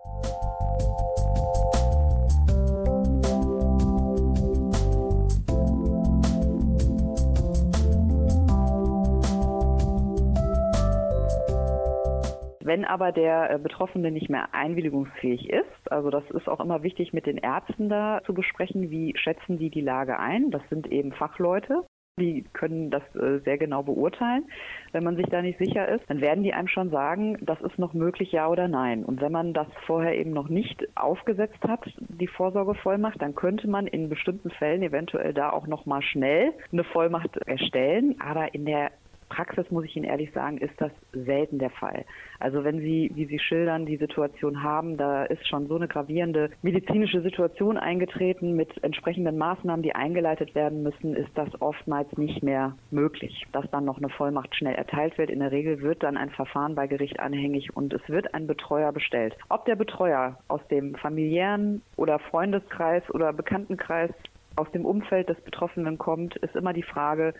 Wenn 12.59 12.83
aber 12.83 13.13
der 13.13 13.49
äh, 13.49 13.59
Betroffene 13.59 14.11
nicht 14.11 14.29
mehr 14.29 14.53
einwilligungsfähig 14.53 15.49
ist, 15.49 15.89
also 15.89 16.09
das 16.09 16.29
ist 16.31 16.49
auch 16.49 16.59
immer 16.59 16.83
wichtig 16.83 17.13
mit 17.13 17.25
den 17.25 17.37
Ärzten 17.37 17.87
da 17.87 18.21
zu 18.25 18.33
besprechen, 18.33 18.91
wie 18.91 19.13
schätzen 19.15 19.57
die 19.57 19.69
die 19.69 19.81
Lage 19.81 20.19
ein. 20.19 20.51
Das 20.51 20.61
sind 20.69 20.85
eben 20.87 21.13
Fachleute. 21.13 21.85
Die 22.19 22.43
können 22.53 22.89
das 22.89 23.03
äh, 23.15 23.39
sehr 23.45 23.57
genau 23.57 23.83
beurteilen. 23.83 24.45
Wenn 24.91 25.03
man 25.03 25.15
sich 25.15 25.27
da 25.27 25.41
nicht 25.41 25.59
sicher 25.59 25.87
ist, 25.87 26.03
dann 26.09 26.21
werden 26.21 26.43
die 26.43 26.53
einem 26.53 26.67
schon 26.67 26.89
sagen, 26.89 27.37
das 27.41 27.61
ist 27.61 27.77
noch 27.77 27.93
möglich, 27.93 28.31
ja 28.31 28.47
oder 28.47 28.67
nein. 28.67 29.05
Und 29.05 29.21
wenn 29.21 29.31
man 29.31 29.53
das 29.53 29.67
vorher 29.85 30.17
eben 30.17 30.31
noch 30.31 30.49
nicht 30.49 30.87
aufgesetzt 30.95 31.61
hat, 31.67 31.85
die 31.99 32.27
Vorsorgevollmacht, 32.27 33.21
dann 33.21 33.35
könnte 33.35 33.69
man 33.69 33.87
in 33.87 34.09
bestimmten 34.09 34.49
Fällen 34.49 34.81
eventuell 34.81 35.33
da 35.33 35.51
auch 35.51 35.67
noch 35.67 35.85
mal 35.85 36.01
schnell 36.01 36.53
eine 36.71 36.83
Vollmacht 36.83 37.37
erstellen. 37.37 38.15
Aber 38.19 38.53
in 38.53 38.65
der 38.65 38.91
Praxis, 39.29 39.69
muss 39.71 39.85
ich 39.85 39.95
Ihnen 39.95 40.05
ehrlich 40.05 40.31
sagen, 40.31 40.57
ist 40.57 40.73
das 40.77 40.91
selten 41.11 41.59
der 41.59 41.69
Fall. 41.69 42.05
Also 42.39 42.63
wenn 42.63 42.79
Sie, 42.79 43.11
wie 43.15 43.25
Sie 43.25 43.39
schildern, 43.39 43.85
die 43.85 43.97
Situation 43.97 44.63
haben, 44.63 44.97
da 44.97 45.23
ist 45.25 45.47
schon 45.47 45.67
so 45.67 45.75
eine 45.75 45.87
gravierende 45.87 46.49
medizinische 46.61 47.21
Situation 47.21 47.77
eingetreten 47.77 48.55
mit 48.55 48.83
entsprechenden 48.83 49.37
Maßnahmen, 49.37 49.83
die 49.83 49.95
eingeleitet 49.95 50.55
werden 50.55 50.83
müssen, 50.83 51.15
ist 51.15 51.31
das 51.35 51.49
oftmals 51.61 52.15
nicht 52.17 52.43
mehr 52.43 52.75
möglich, 52.91 53.45
dass 53.51 53.69
dann 53.71 53.85
noch 53.85 53.97
eine 53.97 54.09
Vollmacht 54.09 54.55
schnell 54.55 54.75
erteilt 54.75 55.17
wird. 55.17 55.29
In 55.29 55.39
der 55.39 55.51
Regel 55.51 55.81
wird 55.81 56.03
dann 56.03 56.17
ein 56.17 56.29
Verfahren 56.29 56.75
bei 56.75 56.87
Gericht 56.87 57.19
anhängig 57.19 57.75
und 57.75 57.93
es 57.93 58.07
wird 58.07 58.33
ein 58.33 58.47
Betreuer 58.47 58.91
bestellt. 58.91 59.35
Ob 59.49 59.65
der 59.65 59.75
Betreuer 59.75 60.37
aus 60.47 60.65
dem 60.69 60.95
familiären 60.95 61.81
oder 61.95 62.19
Freundeskreis 62.19 63.03
oder 63.11 63.33
Bekanntenkreis 63.33 64.11
aus 64.55 64.69
dem 64.71 64.85
Umfeld 64.85 65.29
des 65.29 65.39
Betroffenen 65.41 65.97
kommt, 65.97 66.35
ist 66.37 66.55
immer 66.55 66.73
die 66.73 66.83
Frage, 66.83 67.33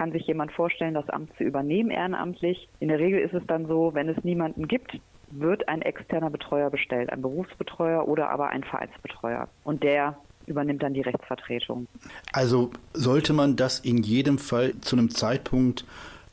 kann 0.00 0.12
sich 0.12 0.26
jemand 0.26 0.50
vorstellen, 0.52 0.94
das 0.94 1.10
Amt 1.10 1.30
zu 1.36 1.44
übernehmen 1.44 1.90
ehrenamtlich. 1.90 2.70
In 2.78 2.88
der 2.88 2.98
Regel 2.98 3.20
ist 3.20 3.34
es 3.34 3.42
dann 3.46 3.66
so, 3.66 3.92
wenn 3.92 4.08
es 4.08 4.24
niemanden 4.24 4.66
gibt, 4.66 4.98
wird 5.30 5.68
ein 5.68 5.82
externer 5.82 6.30
Betreuer 6.30 6.70
bestellt, 6.70 7.12
ein 7.12 7.20
Berufsbetreuer 7.20 8.08
oder 8.08 8.30
aber 8.30 8.48
ein 8.48 8.64
Vereinsbetreuer. 8.64 9.46
Und 9.62 9.82
der 9.82 10.16
übernimmt 10.46 10.82
dann 10.82 10.94
die 10.94 11.02
Rechtsvertretung. 11.02 11.86
Also 12.32 12.70
sollte 12.94 13.34
man 13.34 13.56
das 13.56 13.80
in 13.80 13.98
jedem 13.98 14.38
Fall 14.38 14.72
zu 14.80 14.96
einem 14.96 15.10
Zeitpunkt 15.10 15.84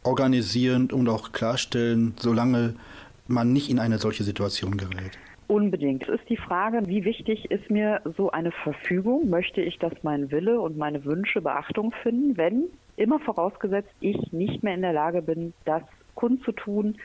organisieren 0.02 0.90
und 0.90 1.10
auch 1.10 1.34
klarstellen, 1.34 2.14
solange 2.18 2.74
man 3.28 3.52
nicht 3.52 3.70
in 3.70 3.80
eine 3.80 3.98
solche 3.98 4.24
Situation 4.24 4.78
gerät? 4.78 5.20
Unbedingt. 5.48 6.04
Es 6.04 6.20
ist 6.20 6.30
die 6.30 6.38
Frage, 6.38 6.82
wie 6.88 7.06
wichtig 7.06 7.50
ist 7.50 7.70
mir 7.70 8.01
so 8.18 8.32
eine 8.32 8.51
Verfügung? 8.51 9.30
Möchte 9.30 9.62
ich, 9.62 9.80
dass 9.80 9.94
mein 10.04 10.30
Wille 10.30 10.60
und 10.60 10.77
meine 10.77 11.06
Wünsche 11.06 11.42
Beachtung 11.42 11.94
finden, 12.04 12.36
wenn 12.36 12.66
immer 12.98 13.20
vorausgesetzt, 13.20 13.89
ich 14.01 14.34
nicht 14.34 14.62
mehr 14.62 14.74
in 14.74 14.82
der 14.82 14.92
Lage 14.92 15.22
bin, 15.22 15.54
das 15.63 15.84
kundzutun, 16.16 16.98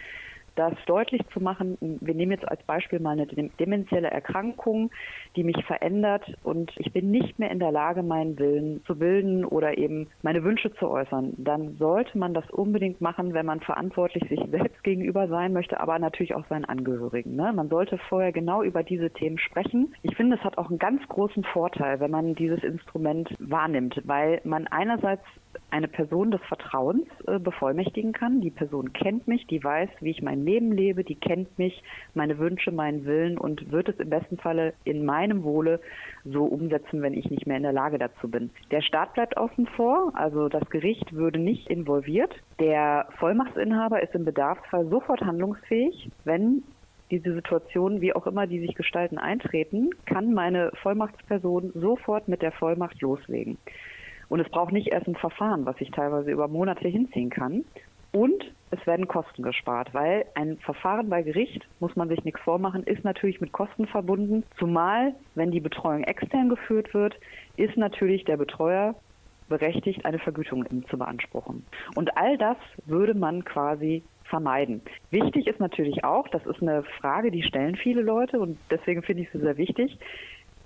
das 0.55 0.75
deutlich 0.87 1.23
zu 1.33 1.41
machen. 1.41 1.77
Wir 1.81 2.15
nehmen 2.15 2.33
jetzt 2.33 2.49
als 2.49 2.63
Beispiel 2.65 3.01
mal 3.01 3.13
eine 3.13 3.27
dementielle 3.27 4.11
Erkrankung, 4.11 4.91
die 5.37 5.45
mich 5.45 5.65
verändert 5.67 6.25
und 6.43 6.73
ich 6.77 6.93
bin 6.93 7.11
nicht 7.11 7.39
mehr 7.39 7.51
in 7.51 7.59
der 7.59 7.73
Lage, 7.73 8.03
meinen 8.03 8.39
Willen 8.39 8.83
zu 8.85 8.97
bilden 8.97 9.45
oder 9.45 9.79
eben 9.79 10.09
meine 10.23 10.45
Wünsche 10.45 10.73
zu 10.75 10.89
äußern. 10.89 11.35
Dann 11.39 11.77
sollte 11.77 12.19
man 12.19 12.35
das 12.35 12.49
unbedingt 12.51 13.01
machen, 13.01 13.35
wenn 13.35 13.47
man 13.47 13.61
verantwortlich 13.61 14.29
sich 14.29 14.41
selbst 14.51 14.83
gegenüber 14.83 15.29
sein 15.29 15.53
möchte, 15.53 15.81
aber 15.81 15.99
natürlich 15.99 16.35
auch 16.35 16.47
seinen 16.49 16.65
Angehörigen. 16.65 17.37
Ne? 17.37 17.53
Man 17.55 17.69
sollte 17.69 17.99
vorher 18.09 18.33
genau 18.33 18.63
über 18.63 18.83
diese 18.83 19.11
Themen 19.11 19.39
sprechen. 19.39 19.95
Ich 20.03 20.17
finde, 20.17 20.37
es 20.37 20.45
hat 20.45 20.59
auch 20.59 20.69
einen 20.69 20.79
ganz 20.79 21.07
großen 21.09 21.45
Vorteil, 21.45 22.01
wenn 22.01 22.11
man 22.11 22.35
dieses 22.35 22.63
Instrument 22.63 23.35
wahrnimmt, 23.39 24.01
weil 24.05 24.41
man 24.45 24.67
einerseits 24.67 25.25
eine 25.71 25.89
Person 25.89 26.31
des 26.31 26.41
Vertrauens 26.43 27.07
äh, 27.27 27.39
bevollmächtigen 27.39 28.13
kann. 28.13 28.41
Die 28.41 28.51
Person 28.51 28.93
kennt 28.93 29.27
mich, 29.27 29.47
die 29.47 29.63
weiß, 29.63 29.89
wie 30.01 30.11
ich 30.11 30.23
mein 30.23 30.45
Leben 30.45 30.73
lebe, 30.73 31.05
die 31.05 31.15
kennt 31.15 31.59
mich, 31.59 31.83
meine 32.15 32.39
Wünsche, 32.39 32.71
meinen 32.71 33.05
Willen 33.05 33.39
und 33.39 33.73
wird 33.73 33.89
es 33.89 33.99
im 33.99 34.11
besten 34.11 34.37
Falle 34.37 34.75
in 34.85 35.05
meinem 35.05 35.43
Wohle 35.45 35.81
so 36.25 36.45
umsetzen, 36.45 37.03
wenn 37.03 37.15
ich 37.15 37.31
nicht 37.31 37.47
mehr 37.47 37.57
in 37.57 37.63
der 37.63 37.73
Lage 37.73 37.99
dazu 37.99 38.29
bin. 38.29 38.51
Der 38.71 38.83
Staat 38.83 39.15
bleibt 39.15 39.37
außen 39.37 39.67
vor, 39.67 40.13
also 40.15 40.49
das 40.49 40.69
Gericht 40.71 41.13
würde 41.13 41.39
nicht 41.39 41.69
involviert. 41.69 42.35
Der 42.61 43.09
Vollmachtsinhaber 43.19 44.03
ist 44.03 44.15
im 44.15 44.25
Bedarfsfall 44.25 44.87
sofort 44.89 45.21
handlungsfähig, 45.23 46.11
wenn 46.25 46.63
diese 47.11 47.35
Situation, 47.35 48.01
wie 48.01 48.15
auch 48.15 48.27
immer 48.27 48.47
die 48.47 48.61
sich 48.61 48.75
gestalten, 48.75 49.19
eintreten, 49.19 49.91
kann 50.07 50.33
meine 50.33 50.71
Vollmachtsperson 50.83 51.73
sofort 51.75 52.27
mit 52.27 52.41
der 52.41 52.53
Vollmacht 52.53 53.01
loslegen. 53.03 53.59
Und 54.33 54.41
es 54.41 54.49
braucht 54.49 54.73
nicht 54.73 54.87
erst 54.87 55.07
ein 55.07 55.15
Verfahren, 55.15 55.67
was 55.67 55.77
sich 55.77 55.91
teilweise 55.91 56.31
über 56.31 56.49
Monate 56.49 56.89
hinziehen 56.89 57.29
kann. 57.29 57.67
Und 58.13 58.51
es 58.71 58.87
werden 58.87 59.07
Kosten 59.07 59.43
gespart, 59.43 59.93
weil 59.93 60.25
ein 60.35 60.57
Verfahren 60.57 61.11
bei 61.11 61.21
Gericht, 61.21 61.69
muss 61.81 61.97
man 61.97 62.09
sich 62.09 62.25
nichts 62.25 62.41
vormachen, 62.41 62.83
ist 62.85 63.05
natürlich 63.05 63.43
mit 63.43 63.53
Kosten 63.53 63.87
verbunden. 63.87 64.43
Zumal, 64.59 65.15
wenn 65.35 65.51
die 65.51 65.61
Betreuung 65.61 66.05
extern 66.05 66.49
geführt 66.49 66.95
wird, 66.95 67.15
ist 67.59 67.77
natürlich 67.77 68.25
der 68.25 68.39
Betreuer 68.39 68.95
berechtigt, 69.51 70.07
eine 70.07 70.19
Vergütung 70.19 70.65
zu 70.89 70.97
beanspruchen. 70.97 71.67
Und 71.95 72.17
all 72.17 72.39
das 72.39 72.57
würde 72.87 73.13
man 73.13 73.45
quasi 73.45 74.03
vermeiden. 74.25 74.81
Wichtig 75.11 75.47
ist 75.47 75.61
natürlich 75.61 76.05
auch, 76.05 76.27
das 76.29 76.47
ist 76.47 76.63
eine 76.63 76.85
Frage, 77.03 77.31
die 77.31 77.43
stellen 77.43 77.77
viele 77.77 78.01
Leute 78.01 78.41
und 78.41 78.57
deswegen 78.71 79.03
finde 79.03 79.25
ich 79.25 79.35
es 79.35 79.43
sehr 79.43 79.59
wichtig. 79.59 79.99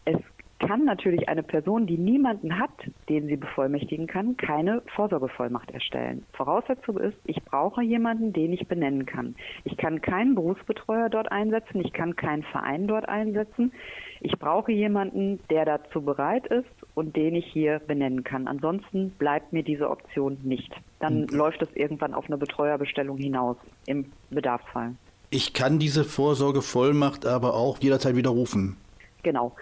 Es 0.04 0.18
kann 0.58 0.84
natürlich 0.84 1.28
eine 1.28 1.42
Person, 1.42 1.86
die 1.86 1.98
niemanden 1.98 2.58
hat, 2.58 2.70
den 3.08 3.26
sie 3.26 3.36
bevollmächtigen 3.36 4.06
kann, 4.06 4.36
keine 4.36 4.82
Vorsorgevollmacht 4.94 5.70
erstellen. 5.70 6.24
Voraussetzung 6.32 6.98
ist, 6.98 7.16
ich 7.24 7.42
brauche 7.44 7.82
jemanden, 7.82 8.32
den 8.32 8.52
ich 8.52 8.66
benennen 8.66 9.06
kann. 9.06 9.34
Ich 9.64 9.76
kann 9.76 10.00
keinen 10.00 10.34
Berufsbetreuer 10.34 11.08
dort 11.08 11.30
einsetzen, 11.30 11.80
ich 11.84 11.92
kann 11.92 12.16
keinen 12.16 12.42
Verein 12.44 12.86
dort 12.86 13.08
einsetzen. 13.08 13.72
Ich 14.20 14.38
brauche 14.38 14.72
jemanden, 14.72 15.40
der 15.50 15.66
dazu 15.66 16.00
bereit 16.00 16.46
ist 16.46 16.64
und 16.94 17.16
den 17.16 17.34
ich 17.34 17.46
hier 17.46 17.80
benennen 17.86 18.24
kann. 18.24 18.48
Ansonsten 18.48 19.10
bleibt 19.10 19.52
mir 19.52 19.62
diese 19.62 19.90
Option 19.90 20.38
nicht. 20.42 20.72
Dann 21.00 21.22
mhm. 21.22 21.28
läuft 21.36 21.60
es 21.60 21.68
irgendwann 21.74 22.14
auf 22.14 22.26
eine 22.26 22.38
Betreuerbestellung 22.38 23.18
hinaus 23.18 23.56
im 23.86 24.06
Bedarfsfall. 24.30 24.94
Ich 25.28 25.52
kann 25.52 25.78
diese 25.78 26.04
Vorsorgevollmacht 26.04 27.26
aber 27.26 27.54
auch 27.54 27.78
jederzeit 27.80 28.16
widerrufen. 28.16 28.76
Genau. 29.22 29.54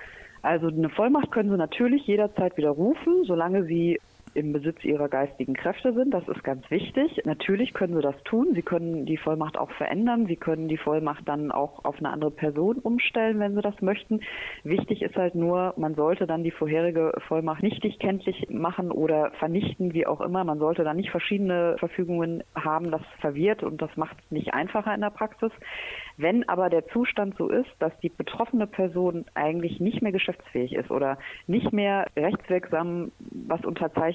Also 0.44 0.66
eine 0.66 0.90
Vollmacht 0.90 1.30
können 1.30 1.50
Sie 1.50 1.56
natürlich 1.56 2.06
jederzeit 2.06 2.54
widerrufen, 2.58 3.24
solange 3.24 3.64
Sie 3.64 3.98
im 4.34 4.52
Besitz 4.52 4.84
ihrer 4.84 5.08
geistigen 5.08 5.54
Kräfte 5.54 5.92
sind. 5.94 6.12
Das 6.12 6.26
ist 6.28 6.42
ganz 6.44 6.68
wichtig. 6.70 7.22
Natürlich 7.24 7.72
können 7.72 7.94
sie 7.94 8.02
das 8.02 8.20
tun. 8.24 8.48
Sie 8.54 8.62
können 8.62 9.06
die 9.06 9.16
Vollmacht 9.16 9.56
auch 9.56 9.70
verändern. 9.72 10.26
Sie 10.26 10.36
können 10.36 10.68
die 10.68 10.76
Vollmacht 10.76 11.26
dann 11.28 11.50
auch 11.50 11.84
auf 11.84 11.98
eine 11.98 12.10
andere 12.10 12.30
Person 12.30 12.78
umstellen, 12.78 13.38
wenn 13.38 13.54
sie 13.54 13.62
das 13.62 13.80
möchten. 13.80 14.20
Wichtig 14.64 15.02
ist 15.02 15.16
halt 15.16 15.34
nur, 15.34 15.74
man 15.76 15.94
sollte 15.94 16.26
dann 16.26 16.42
die 16.42 16.50
vorherige 16.50 17.12
Vollmacht 17.28 17.62
nichtig 17.62 17.98
kenntlich 17.98 18.48
machen 18.50 18.90
oder 18.90 19.30
vernichten, 19.38 19.94
wie 19.94 20.06
auch 20.06 20.20
immer. 20.20 20.44
Man 20.44 20.58
sollte 20.58 20.84
dann 20.84 20.96
nicht 20.96 21.10
verschiedene 21.10 21.76
Verfügungen 21.78 22.42
haben. 22.54 22.90
Das 22.90 23.02
verwirrt 23.20 23.62
und 23.62 23.80
das 23.80 23.96
macht 23.96 24.16
es 24.18 24.30
nicht 24.30 24.52
einfacher 24.52 24.94
in 24.94 25.00
der 25.00 25.10
Praxis. 25.10 25.52
Wenn 26.16 26.48
aber 26.48 26.70
der 26.70 26.86
Zustand 26.88 27.36
so 27.36 27.48
ist, 27.48 27.70
dass 27.78 27.92
die 28.00 28.08
betroffene 28.08 28.66
Person 28.66 29.24
eigentlich 29.34 29.80
nicht 29.80 30.02
mehr 30.02 30.12
geschäftsfähig 30.12 30.74
ist 30.74 30.90
oder 30.90 31.18
nicht 31.46 31.72
mehr 31.72 32.06
rechtswirksam 32.16 33.10
was 33.48 33.64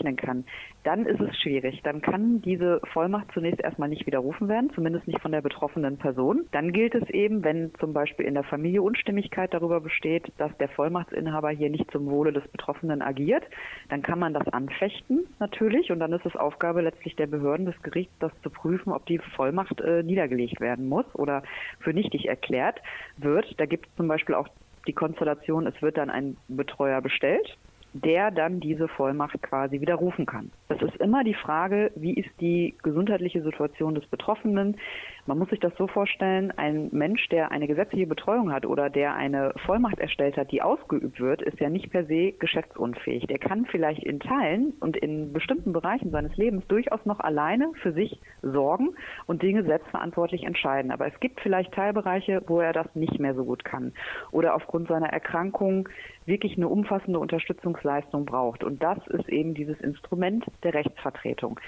unterzeichnen 0.10 0.16
kann, 0.16 0.46
dann 0.84 1.06
ist 1.06 1.20
es 1.20 1.38
schwierig. 1.38 1.82
Dann 1.84 2.02
kann 2.02 2.42
diese 2.42 2.80
Vollmacht 2.94 3.32
zunächst 3.34 3.62
erstmal 3.62 3.90
nicht 3.90 4.06
widerrufen 4.06 4.48
werden, 4.48 4.72
zumindest 4.74 5.08
nicht 5.08 5.22
von 5.22 5.32
der 5.32 5.42
betroffenen 5.42 5.98
Person. 5.98 6.46
Dann 6.52 6.72
gilt 6.72 6.96
es 6.96 7.10
eben, 7.10 7.44
wenn 7.44 7.74
zum 7.80 7.94
Beispiel 7.94 8.26
in 8.26 8.34
der 8.34 8.44
Familie 8.44 8.82
Unstimmigkeit 8.82 9.54
darüber 9.54 9.82
besteht, 9.82 10.32
dass 10.38 10.56
der 10.58 10.70
Vollmachtsinhaber 10.70 11.50
hier 11.50 11.70
nicht 11.70 11.92
zum 11.92 12.10
Wohle 12.10 12.32
des 12.32 12.48
Betroffenen 12.48 13.02
agiert, 13.02 13.44
dann 13.90 14.02
kann 14.02 14.20
man 14.20 14.34
das 14.34 14.48
anfechten 14.48 15.28
natürlich 15.40 15.92
und 15.92 16.00
dann 16.00 16.14
ist 16.14 16.26
es 16.26 16.36
Aufgabe 16.36 16.82
letztlich 16.82 17.16
der 17.16 17.28
Behörden 17.28 17.66
des 17.66 17.82
Gerichts, 17.84 18.14
das 18.20 18.32
zu 18.42 18.50
prüfen, 18.50 18.92
ob 18.92 19.06
die 19.06 19.20
Vollmacht 19.36 19.82
äh, 19.82 20.04
niedergelegt 20.04 20.60
werden 20.62 20.88
muss 20.88 21.06
oder 21.14 21.44
für 21.80 21.94
nichtig 21.94 22.28
erklärt 22.28 22.82
wird. 23.18 23.60
Da 23.60 23.66
gibt 23.66 23.88
es 23.88 23.96
zum 23.96 24.08
Beispiel 24.08 24.36
auch 24.36 24.48
die 24.88 24.94
Konstellation, 24.94 25.68
es 25.68 25.82
wird 25.82 25.98
dann 25.98 26.10
ein 26.10 26.38
Betreuer 26.48 27.02
bestellt 27.02 27.58
der 27.94 28.32
dann 28.32 28.60
diese 28.60 28.88
Vollmacht 28.88 29.42
quasi 29.42 29.82
widerrufen 29.82 30.26
kann. 30.26 30.52
Das 30.68 30.82
ist 30.82 30.98
immer 30.98 31.24
die 31.24 31.34
Frage, 31.34 31.92
wie 31.96 32.14
ist 32.14 32.30
die 32.40 32.76
gesundheitliche 32.84 33.42
Situation 33.42 33.96
des 33.96 34.06
Betroffenen? 34.08 34.78
Man 35.26 35.38
muss 35.38 35.50
sich 35.50 35.60
das 35.60 35.74
so 35.78 35.88
vorstellen, 35.88 36.52
ein 36.58 36.90
Mensch, 36.92 37.28
der 37.30 37.52
eine 37.52 37.68
gesetzliche 37.68 38.08
Betreuung 38.08 38.52
hat 38.52 38.66
oder 38.66 38.90
der 38.90 39.16
eine 39.16 39.54
Vollmacht 39.66 40.00
erstellt 40.00 40.38
hat, 40.38 40.52
die 40.52 40.62
ausgeübt 40.62 41.20
wird, 41.20 41.42
ist 41.42 41.60
ja 41.60 41.70
nicht 41.70 41.92
per 41.92 42.06
se 42.06 42.32
geschäftsunfähig. 42.34 43.28
Der 43.28 43.40
kann 43.40 43.66
vielleicht 43.66 44.04
in 44.04 44.20
Teilen 44.20 44.74
und 44.80 44.98
in 44.98 45.34
bestimmten 45.34 45.74
Bereichen 45.74 46.12
seines 46.12 46.36
Lebens 46.38 46.66
durchaus 46.68 47.06
noch 47.06 47.20
alleine 47.20 47.72
für 47.82 47.94
sich 47.94 48.20
sorgen 48.42 48.96
und 49.28 49.42
Dinge 49.42 49.64
selbstverantwortlich 49.64 50.44
entscheiden. 50.44 50.92
Aber 50.92 51.08
es 51.08 51.20
gibt 51.20 51.42
vielleicht 51.42 51.74
Teilbereiche, 51.74 52.42
wo 52.48 52.60
er 52.60 52.74
das 52.74 52.88
nicht 52.96 53.20
mehr 53.20 53.36
so 53.36 53.46
gut 53.46 53.64
kann 53.64 53.94
oder 54.32 54.56
aufgrund 54.56 54.88
seiner 54.88 55.10
Erkrankung 55.10 55.90
wirklich 56.30 56.56
eine 56.56 56.70
umfassende 56.70 57.20
Unterstützungsleistung 57.20 58.26
braucht. 58.26 58.64
Und 58.64 58.82
das 58.82 59.00
ist 59.08 59.28
eben 59.28 59.54
dieses 59.54 59.82
Instrument 59.82 60.46
der 60.64 60.74
Rechtsvertretung. 60.74 61.60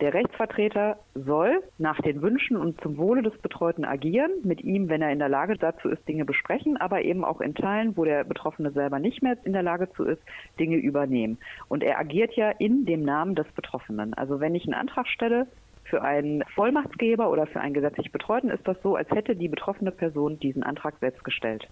Der 0.00 0.14
Rechtsvertreter 0.14 0.98
soll 1.14 1.62
nach 1.76 2.00
den 2.00 2.22
Wünschen 2.22 2.56
und 2.56 2.80
zum 2.80 2.96
Wohle 2.96 3.20
des 3.20 3.36
Betreuten 3.36 3.84
agieren, 3.84 4.30
mit 4.44 4.62
ihm, 4.62 4.88
wenn 4.88 5.02
er 5.02 5.12
in 5.12 5.18
der 5.18 5.28
Lage 5.28 5.58
dazu 5.58 5.90
ist, 5.90 6.08
Dinge 6.08 6.24
besprechen, 6.24 6.78
aber 6.78 7.02
eben 7.02 7.22
auch 7.22 7.42
in 7.42 7.54
Teilen, 7.54 7.98
wo 7.98 8.06
der 8.06 8.24
Betroffene 8.24 8.70
selber 8.70 8.98
nicht 8.98 9.22
mehr 9.22 9.36
in 9.44 9.52
der 9.52 9.62
Lage 9.62 9.92
zu 9.92 10.04
ist, 10.04 10.22
Dinge 10.58 10.76
übernehmen. 10.76 11.36
Und 11.68 11.82
er 11.82 11.98
agiert 11.98 12.32
ja 12.32 12.50
in 12.50 12.86
dem 12.86 13.02
Namen 13.02 13.34
des 13.34 13.46
Betroffenen. 13.52 14.14
Also 14.14 14.40
wenn 14.40 14.54
ich 14.54 14.64
einen 14.64 14.72
Antrag 14.72 15.06
stelle, 15.06 15.46
für 15.84 16.02
einen 16.02 16.44
Vollmachtsgeber 16.54 17.30
oder 17.30 17.46
für 17.46 17.60
einen 17.60 17.74
gesetzlich 17.74 18.12
Betreuten 18.12 18.48
ist 18.48 18.66
das 18.66 18.80
so, 18.82 18.94
als 18.94 19.10
hätte 19.10 19.34
die 19.34 19.48
betroffene 19.48 19.90
Person 19.90 20.38
diesen 20.38 20.62
Antrag 20.62 20.94
selbst 21.00 21.24
gestellt. 21.24 21.68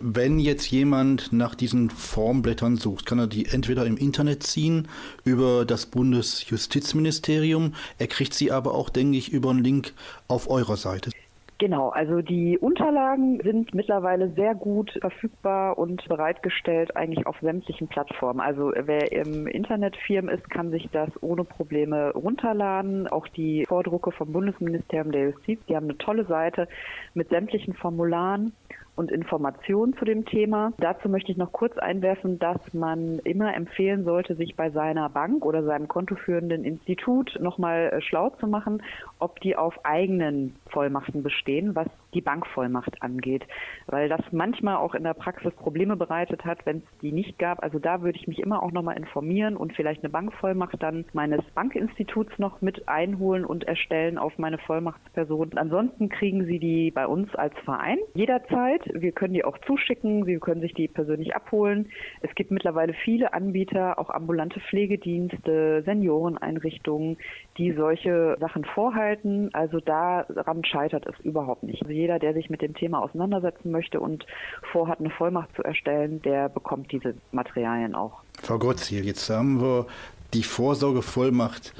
Wenn 0.00 0.40
jetzt 0.40 0.70
jemand 0.70 1.32
nach 1.32 1.54
diesen 1.54 1.88
Formblättern 1.88 2.76
sucht, 2.76 3.06
kann 3.06 3.20
er 3.20 3.26
die 3.28 3.46
entweder 3.46 3.86
im 3.86 3.96
Internet 3.96 4.42
ziehen 4.42 4.88
über 5.24 5.64
das 5.64 5.86
Bundesjustizministerium. 5.86 7.74
Er 7.98 8.08
kriegt 8.08 8.34
sie 8.34 8.50
aber 8.50 8.74
auch, 8.74 8.90
denke 8.90 9.16
ich, 9.16 9.32
über 9.32 9.50
einen 9.50 9.62
Link 9.62 9.92
auf 10.26 10.50
eurer 10.50 10.76
Seite. 10.76 11.10
Genau, 11.58 11.90
also 11.90 12.20
die 12.20 12.58
Unterlagen 12.58 13.40
sind 13.44 13.72
mittlerweile 13.74 14.28
sehr 14.30 14.56
gut 14.56 14.98
verfügbar 15.00 15.78
und 15.78 16.04
bereitgestellt 16.08 16.96
eigentlich 16.96 17.28
auf 17.28 17.36
sämtlichen 17.40 17.86
Plattformen. 17.86 18.40
Also 18.40 18.72
wer 18.76 19.12
im 19.12 19.46
Internet 19.46 19.96
firm 19.96 20.28
ist, 20.28 20.50
kann 20.50 20.72
sich 20.72 20.88
das 20.90 21.10
ohne 21.22 21.44
Probleme 21.44 22.12
runterladen. 22.12 23.06
Auch 23.06 23.28
die 23.28 23.64
Vordrucke 23.68 24.10
vom 24.10 24.32
Bundesministerium 24.32 25.12
der 25.12 25.30
Justiz, 25.30 25.60
die 25.68 25.76
haben 25.76 25.84
eine 25.84 25.98
tolle 25.98 26.24
Seite 26.26 26.66
mit 27.14 27.28
sämtlichen 27.28 27.74
Formularen 27.74 28.52
und 28.96 29.10
Informationen 29.10 29.96
zu 29.96 30.04
dem 30.04 30.24
Thema. 30.24 30.72
Dazu 30.78 31.08
möchte 31.08 31.32
ich 31.32 31.38
noch 31.38 31.52
kurz 31.52 31.76
einwerfen, 31.78 32.38
dass 32.38 32.58
man 32.72 33.18
immer 33.20 33.54
empfehlen 33.54 34.04
sollte, 34.04 34.34
sich 34.36 34.56
bei 34.56 34.70
seiner 34.70 35.08
Bank 35.08 35.44
oder 35.44 35.62
seinem 35.64 35.88
kontoführenden 35.88 36.64
Institut 36.64 37.38
nochmal 37.40 37.90
äh, 37.92 38.00
schlau 38.00 38.30
zu 38.30 38.46
machen, 38.46 38.82
ob 39.18 39.40
die 39.40 39.56
auf 39.56 39.84
eigenen 39.84 40.56
Vollmachten 40.70 41.22
bestehen, 41.22 41.74
was 41.74 41.88
die 42.14 42.20
Bankvollmacht 42.20 43.02
angeht, 43.02 43.44
weil 43.86 44.08
das 44.08 44.20
manchmal 44.30 44.76
auch 44.76 44.94
in 44.94 45.02
der 45.02 45.14
Praxis 45.14 45.52
Probleme 45.54 45.96
bereitet 45.96 46.44
hat, 46.44 46.64
wenn 46.64 46.78
es 46.78 46.98
die 47.02 47.12
nicht 47.12 47.38
gab. 47.38 47.62
Also 47.62 47.78
da 47.78 48.02
würde 48.02 48.18
ich 48.18 48.28
mich 48.28 48.38
immer 48.38 48.62
auch 48.62 48.72
nochmal 48.72 48.96
informieren 48.96 49.56
und 49.56 49.74
vielleicht 49.74 50.02
eine 50.02 50.10
Bankvollmacht 50.10 50.82
dann 50.82 51.04
meines 51.12 51.42
Bankinstituts 51.54 52.38
noch 52.38 52.60
mit 52.60 52.88
einholen 52.88 53.44
und 53.44 53.64
erstellen 53.64 54.18
auf 54.18 54.38
meine 54.38 54.58
Vollmachtsperson. 54.58 55.52
Ansonsten 55.56 56.08
kriegen 56.08 56.46
Sie 56.46 56.58
die 56.58 56.90
bei 56.90 57.06
uns 57.06 57.34
als 57.34 57.54
Verein 57.64 57.98
jederzeit. 58.14 58.83
Wir 58.92 59.12
können 59.12 59.34
die 59.34 59.44
auch 59.44 59.58
zuschicken, 59.66 60.24
Sie 60.24 60.38
können 60.38 60.60
sich 60.60 60.74
die 60.74 60.88
persönlich 60.88 61.34
abholen. 61.34 61.88
Es 62.20 62.34
gibt 62.34 62.50
mittlerweile 62.50 62.94
viele 62.94 63.32
Anbieter, 63.32 63.98
auch 63.98 64.10
ambulante 64.10 64.60
Pflegedienste, 64.60 65.82
Senioreneinrichtungen, 65.84 67.18
die 67.58 67.72
solche 67.72 68.36
Sachen 68.40 68.64
vorhalten. 68.64 69.50
Also 69.52 69.80
daran 69.80 70.64
scheitert 70.64 71.06
es 71.06 71.18
überhaupt 71.24 71.62
nicht. 71.62 71.82
Also 71.82 71.92
jeder, 71.92 72.18
der 72.18 72.34
sich 72.34 72.50
mit 72.50 72.62
dem 72.62 72.74
Thema 72.74 73.02
auseinandersetzen 73.02 73.70
möchte 73.70 74.00
und 74.00 74.26
vorhat, 74.72 75.00
eine 75.00 75.10
Vollmacht 75.10 75.54
zu 75.56 75.62
erstellen, 75.62 76.22
der 76.22 76.48
bekommt 76.48 76.92
diese 76.92 77.14
Materialien 77.32 77.94
auch. 77.94 78.22
Frau 78.42 78.58
Gotziel, 78.58 79.04
jetzt 79.04 79.28
haben 79.30 79.60
wir 79.60 79.86
die 80.34 80.42
Vorsorgevollmacht 80.42 81.72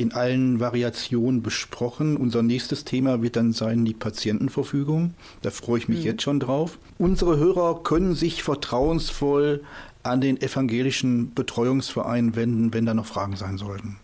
in 0.00 0.12
allen 0.12 0.60
Variationen 0.60 1.42
besprochen. 1.42 2.16
Unser 2.16 2.42
nächstes 2.42 2.84
Thema 2.84 3.22
wird 3.22 3.36
dann 3.36 3.52
sein 3.52 3.84
die 3.84 3.94
Patientenverfügung. 3.94 5.14
Da 5.42 5.50
freue 5.50 5.78
ich 5.78 5.88
mich 5.88 6.00
mhm. 6.00 6.06
jetzt 6.06 6.22
schon 6.22 6.40
drauf. 6.40 6.78
Unsere 6.98 7.36
Hörer 7.36 7.82
können 7.82 8.14
sich 8.14 8.42
vertrauensvoll 8.42 9.62
an 10.02 10.20
den 10.20 10.40
evangelischen 10.40 11.34
Betreuungsverein 11.34 12.34
wenden, 12.36 12.72
wenn 12.72 12.86
da 12.86 12.94
noch 12.94 13.06
Fragen 13.06 13.36
sein 13.36 13.58
sollten. 13.58 13.98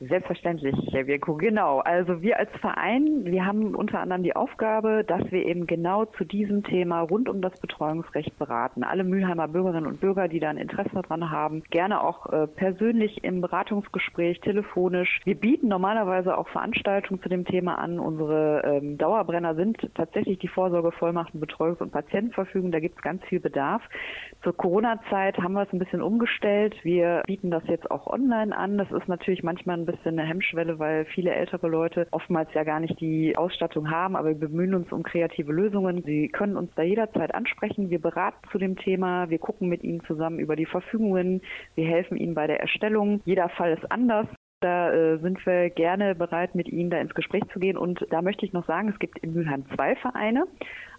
Selbstverständlich, 0.00 0.74
Herr 0.92 1.06
Wirko, 1.06 1.36
genau. 1.36 1.78
Also 1.78 2.20
wir 2.20 2.38
als 2.38 2.50
Verein, 2.60 3.24
wir 3.24 3.46
haben 3.46 3.74
unter 3.74 4.00
anderem 4.00 4.22
die 4.22 4.36
Aufgabe, 4.36 5.04
dass 5.06 5.30
wir 5.32 5.46
eben 5.46 5.66
genau 5.66 6.04
zu 6.04 6.24
diesem 6.24 6.62
Thema 6.64 7.00
rund 7.00 7.30
um 7.30 7.40
das 7.40 7.58
Betreuungsrecht 7.60 8.38
beraten. 8.38 8.84
Alle 8.84 9.04
Mülheimer 9.04 9.48
Bürgerinnen 9.48 9.86
und 9.86 10.00
Bürger, 10.00 10.28
die 10.28 10.38
da 10.38 10.50
ein 10.50 10.58
Interesse 10.58 10.90
daran 10.92 11.30
haben, 11.30 11.62
gerne 11.70 12.02
auch 12.02 12.26
äh, 12.26 12.46
persönlich 12.46 13.24
im 13.24 13.40
Beratungsgespräch, 13.40 14.40
telefonisch. 14.40 15.20
Wir 15.24 15.34
bieten 15.34 15.68
normalerweise 15.68 16.36
auch 16.36 16.48
Veranstaltungen 16.48 17.22
zu 17.22 17.30
dem 17.30 17.46
Thema 17.46 17.78
an. 17.78 17.98
Unsere 17.98 18.64
ähm, 18.66 18.98
Dauerbrenner 18.98 19.54
sind 19.54 19.88
tatsächlich 19.94 20.38
die 20.40 20.48
Vorsorgevollmachten, 20.48 21.40
Betreuungs- 21.40 21.80
und 21.80 21.92
Patientenverfügung. 21.92 22.70
Da 22.70 22.80
gibt 22.80 22.96
es 22.96 23.02
ganz 23.02 23.24
viel 23.24 23.40
Bedarf. 23.40 23.82
Zur 24.46 24.56
Corona-Zeit 24.56 25.38
haben 25.38 25.54
wir 25.54 25.62
es 25.62 25.72
ein 25.72 25.80
bisschen 25.80 26.02
umgestellt. 26.02 26.76
Wir 26.84 27.22
bieten 27.26 27.50
das 27.50 27.64
jetzt 27.66 27.90
auch 27.90 28.06
online 28.06 28.56
an. 28.56 28.78
Das 28.78 28.88
ist 28.92 29.08
natürlich 29.08 29.42
manchmal 29.42 29.76
ein 29.76 29.86
ein 29.86 29.94
bisschen 29.94 30.18
eine 30.18 30.28
Hemmschwelle, 30.28 30.78
weil 30.78 31.04
viele 31.06 31.32
ältere 31.32 31.68
Leute 31.68 32.06
oftmals 32.10 32.52
ja 32.54 32.64
gar 32.64 32.80
nicht 32.80 33.00
die 33.00 33.36
Ausstattung 33.36 33.90
haben, 33.90 34.16
aber 34.16 34.28
wir 34.28 34.48
bemühen 34.48 34.74
uns 34.74 34.90
um 34.92 35.02
kreative 35.02 35.52
Lösungen. 35.52 36.02
Sie 36.04 36.28
können 36.28 36.56
uns 36.56 36.70
da 36.74 36.82
jederzeit 36.82 37.34
ansprechen. 37.34 37.90
Wir 37.90 38.00
beraten 38.00 38.48
zu 38.50 38.58
dem 38.58 38.76
Thema. 38.76 39.30
Wir 39.30 39.38
gucken 39.38 39.68
mit 39.68 39.82
Ihnen 39.82 40.02
zusammen 40.04 40.38
über 40.38 40.56
die 40.56 40.66
Verfügungen. 40.66 41.40
Wir 41.74 41.86
helfen 41.86 42.16
Ihnen 42.16 42.34
bei 42.34 42.46
der 42.46 42.60
Erstellung. 42.60 43.20
Jeder 43.24 43.48
Fall 43.48 43.72
ist 43.72 43.90
anders. 43.90 44.26
Da 44.66 44.92
äh, 44.92 45.18
sind 45.18 45.46
wir 45.46 45.70
gerne 45.70 46.16
bereit, 46.16 46.56
mit 46.56 46.66
Ihnen 46.66 46.90
da 46.90 46.98
ins 46.98 47.14
Gespräch 47.14 47.44
zu 47.52 47.60
gehen. 47.60 47.76
Und 47.76 48.04
da 48.10 48.20
möchte 48.20 48.44
ich 48.44 48.52
noch 48.52 48.66
sagen, 48.66 48.88
es 48.88 48.98
gibt 48.98 49.16
in 49.20 49.32
Mülheim 49.32 49.64
zwei 49.76 49.94
Vereine. 49.94 50.48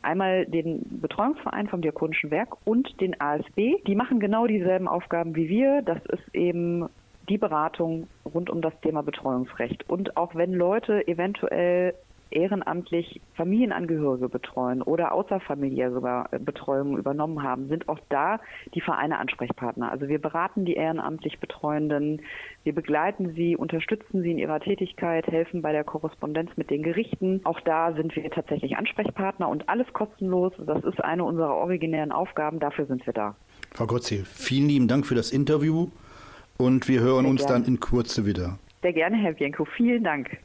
Einmal 0.01 0.45
den 0.45 1.01
Betreuungsverein 1.01 1.67
vom 1.67 1.81
Diakonischen 1.81 2.31
Werk 2.31 2.55
und 2.65 3.01
den 3.01 3.19
ASB. 3.19 3.75
Die 3.85 3.95
machen 3.95 4.21
genau 4.21 4.47
dieselben 4.47 4.87
Aufgaben 4.87 5.35
wie 5.35 5.49
wir. 5.49 5.81
Das 5.81 5.97
ist 6.05 6.33
eben 6.33 6.87
die 7.27 7.37
Beratung 7.37 8.07
rund 8.23 8.49
um 8.49 8.61
das 8.61 8.71
Thema 8.79 9.03
Betreuungsrecht. 9.03 9.89
Und 9.89 10.15
auch 10.15 10.33
wenn 10.33 10.53
Leute 10.53 11.05
eventuell 11.05 11.93
ehrenamtlich 12.31 13.21
Familienangehörige 13.35 14.29
betreuen 14.29 14.81
oder 14.81 15.11
außerfamiliär 15.11 15.91
sogar 15.91 16.29
Betreuung 16.39 16.97
übernommen 16.97 17.43
haben, 17.43 17.67
sind 17.67 17.87
auch 17.89 17.99
da 18.09 18.39
die 18.73 18.81
Vereine 18.81 19.19
Ansprechpartner. 19.19 19.91
Also 19.91 20.07
wir 20.07 20.19
beraten 20.19 20.65
die 20.65 20.73
ehrenamtlich 20.73 21.39
Betreuenden, 21.39 22.21
wir 22.63 22.73
begleiten 22.73 23.33
sie, 23.35 23.55
unterstützen 23.55 24.21
sie 24.21 24.31
in 24.31 24.37
ihrer 24.37 24.59
Tätigkeit, 24.59 25.27
helfen 25.27 25.61
bei 25.61 25.71
der 25.71 25.83
Korrespondenz 25.83 26.51
mit 26.57 26.69
den 26.69 26.83
Gerichten. 26.83 27.41
Auch 27.43 27.59
da 27.61 27.93
sind 27.93 28.15
wir 28.15 28.29
tatsächlich 28.29 28.77
Ansprechpartner 28.77 29.47
und 29.47 29.69
alles 29.69 29.87
kostenlos. 29.93 30.53
Das 30.65 30.83
ist 30.83 31.03
eine 31.03 31.23
unserer 31.23 31.55
originären 31.55 32.11
Aufgaben. 32.11 32.59
Dafür 32.59 32.85
sind 32.85 33.05
wir 33.05 33.13
da. 33.13 33.35
Frau 33.73 33.87
Gotzi, 33.87 34.23
vielen 34.25 34.67
lieben 34.67 34.87
Dank 34.87 35.05
für 35.05 35.15
das 35.15 35.31
Interview 35.31 35.89
und 36.57 36.87
wir 36.87 37.01
hören 37.01 37.23
Sehr 37.23 37.31
uns 37.31 37.45
gerne. 37.45 37.63
dann 37.63 37.73
in 37.73 37.79
Kurze 37.79 38.25
wieder. 38.25 38.57
Sehr 38.81 38.93
gerne, 38.93 39.17
Herr 39.17 39.33
Bienko. 39.33 39.65
Vielen 39.65 40.03
Dank. 40.03 40.37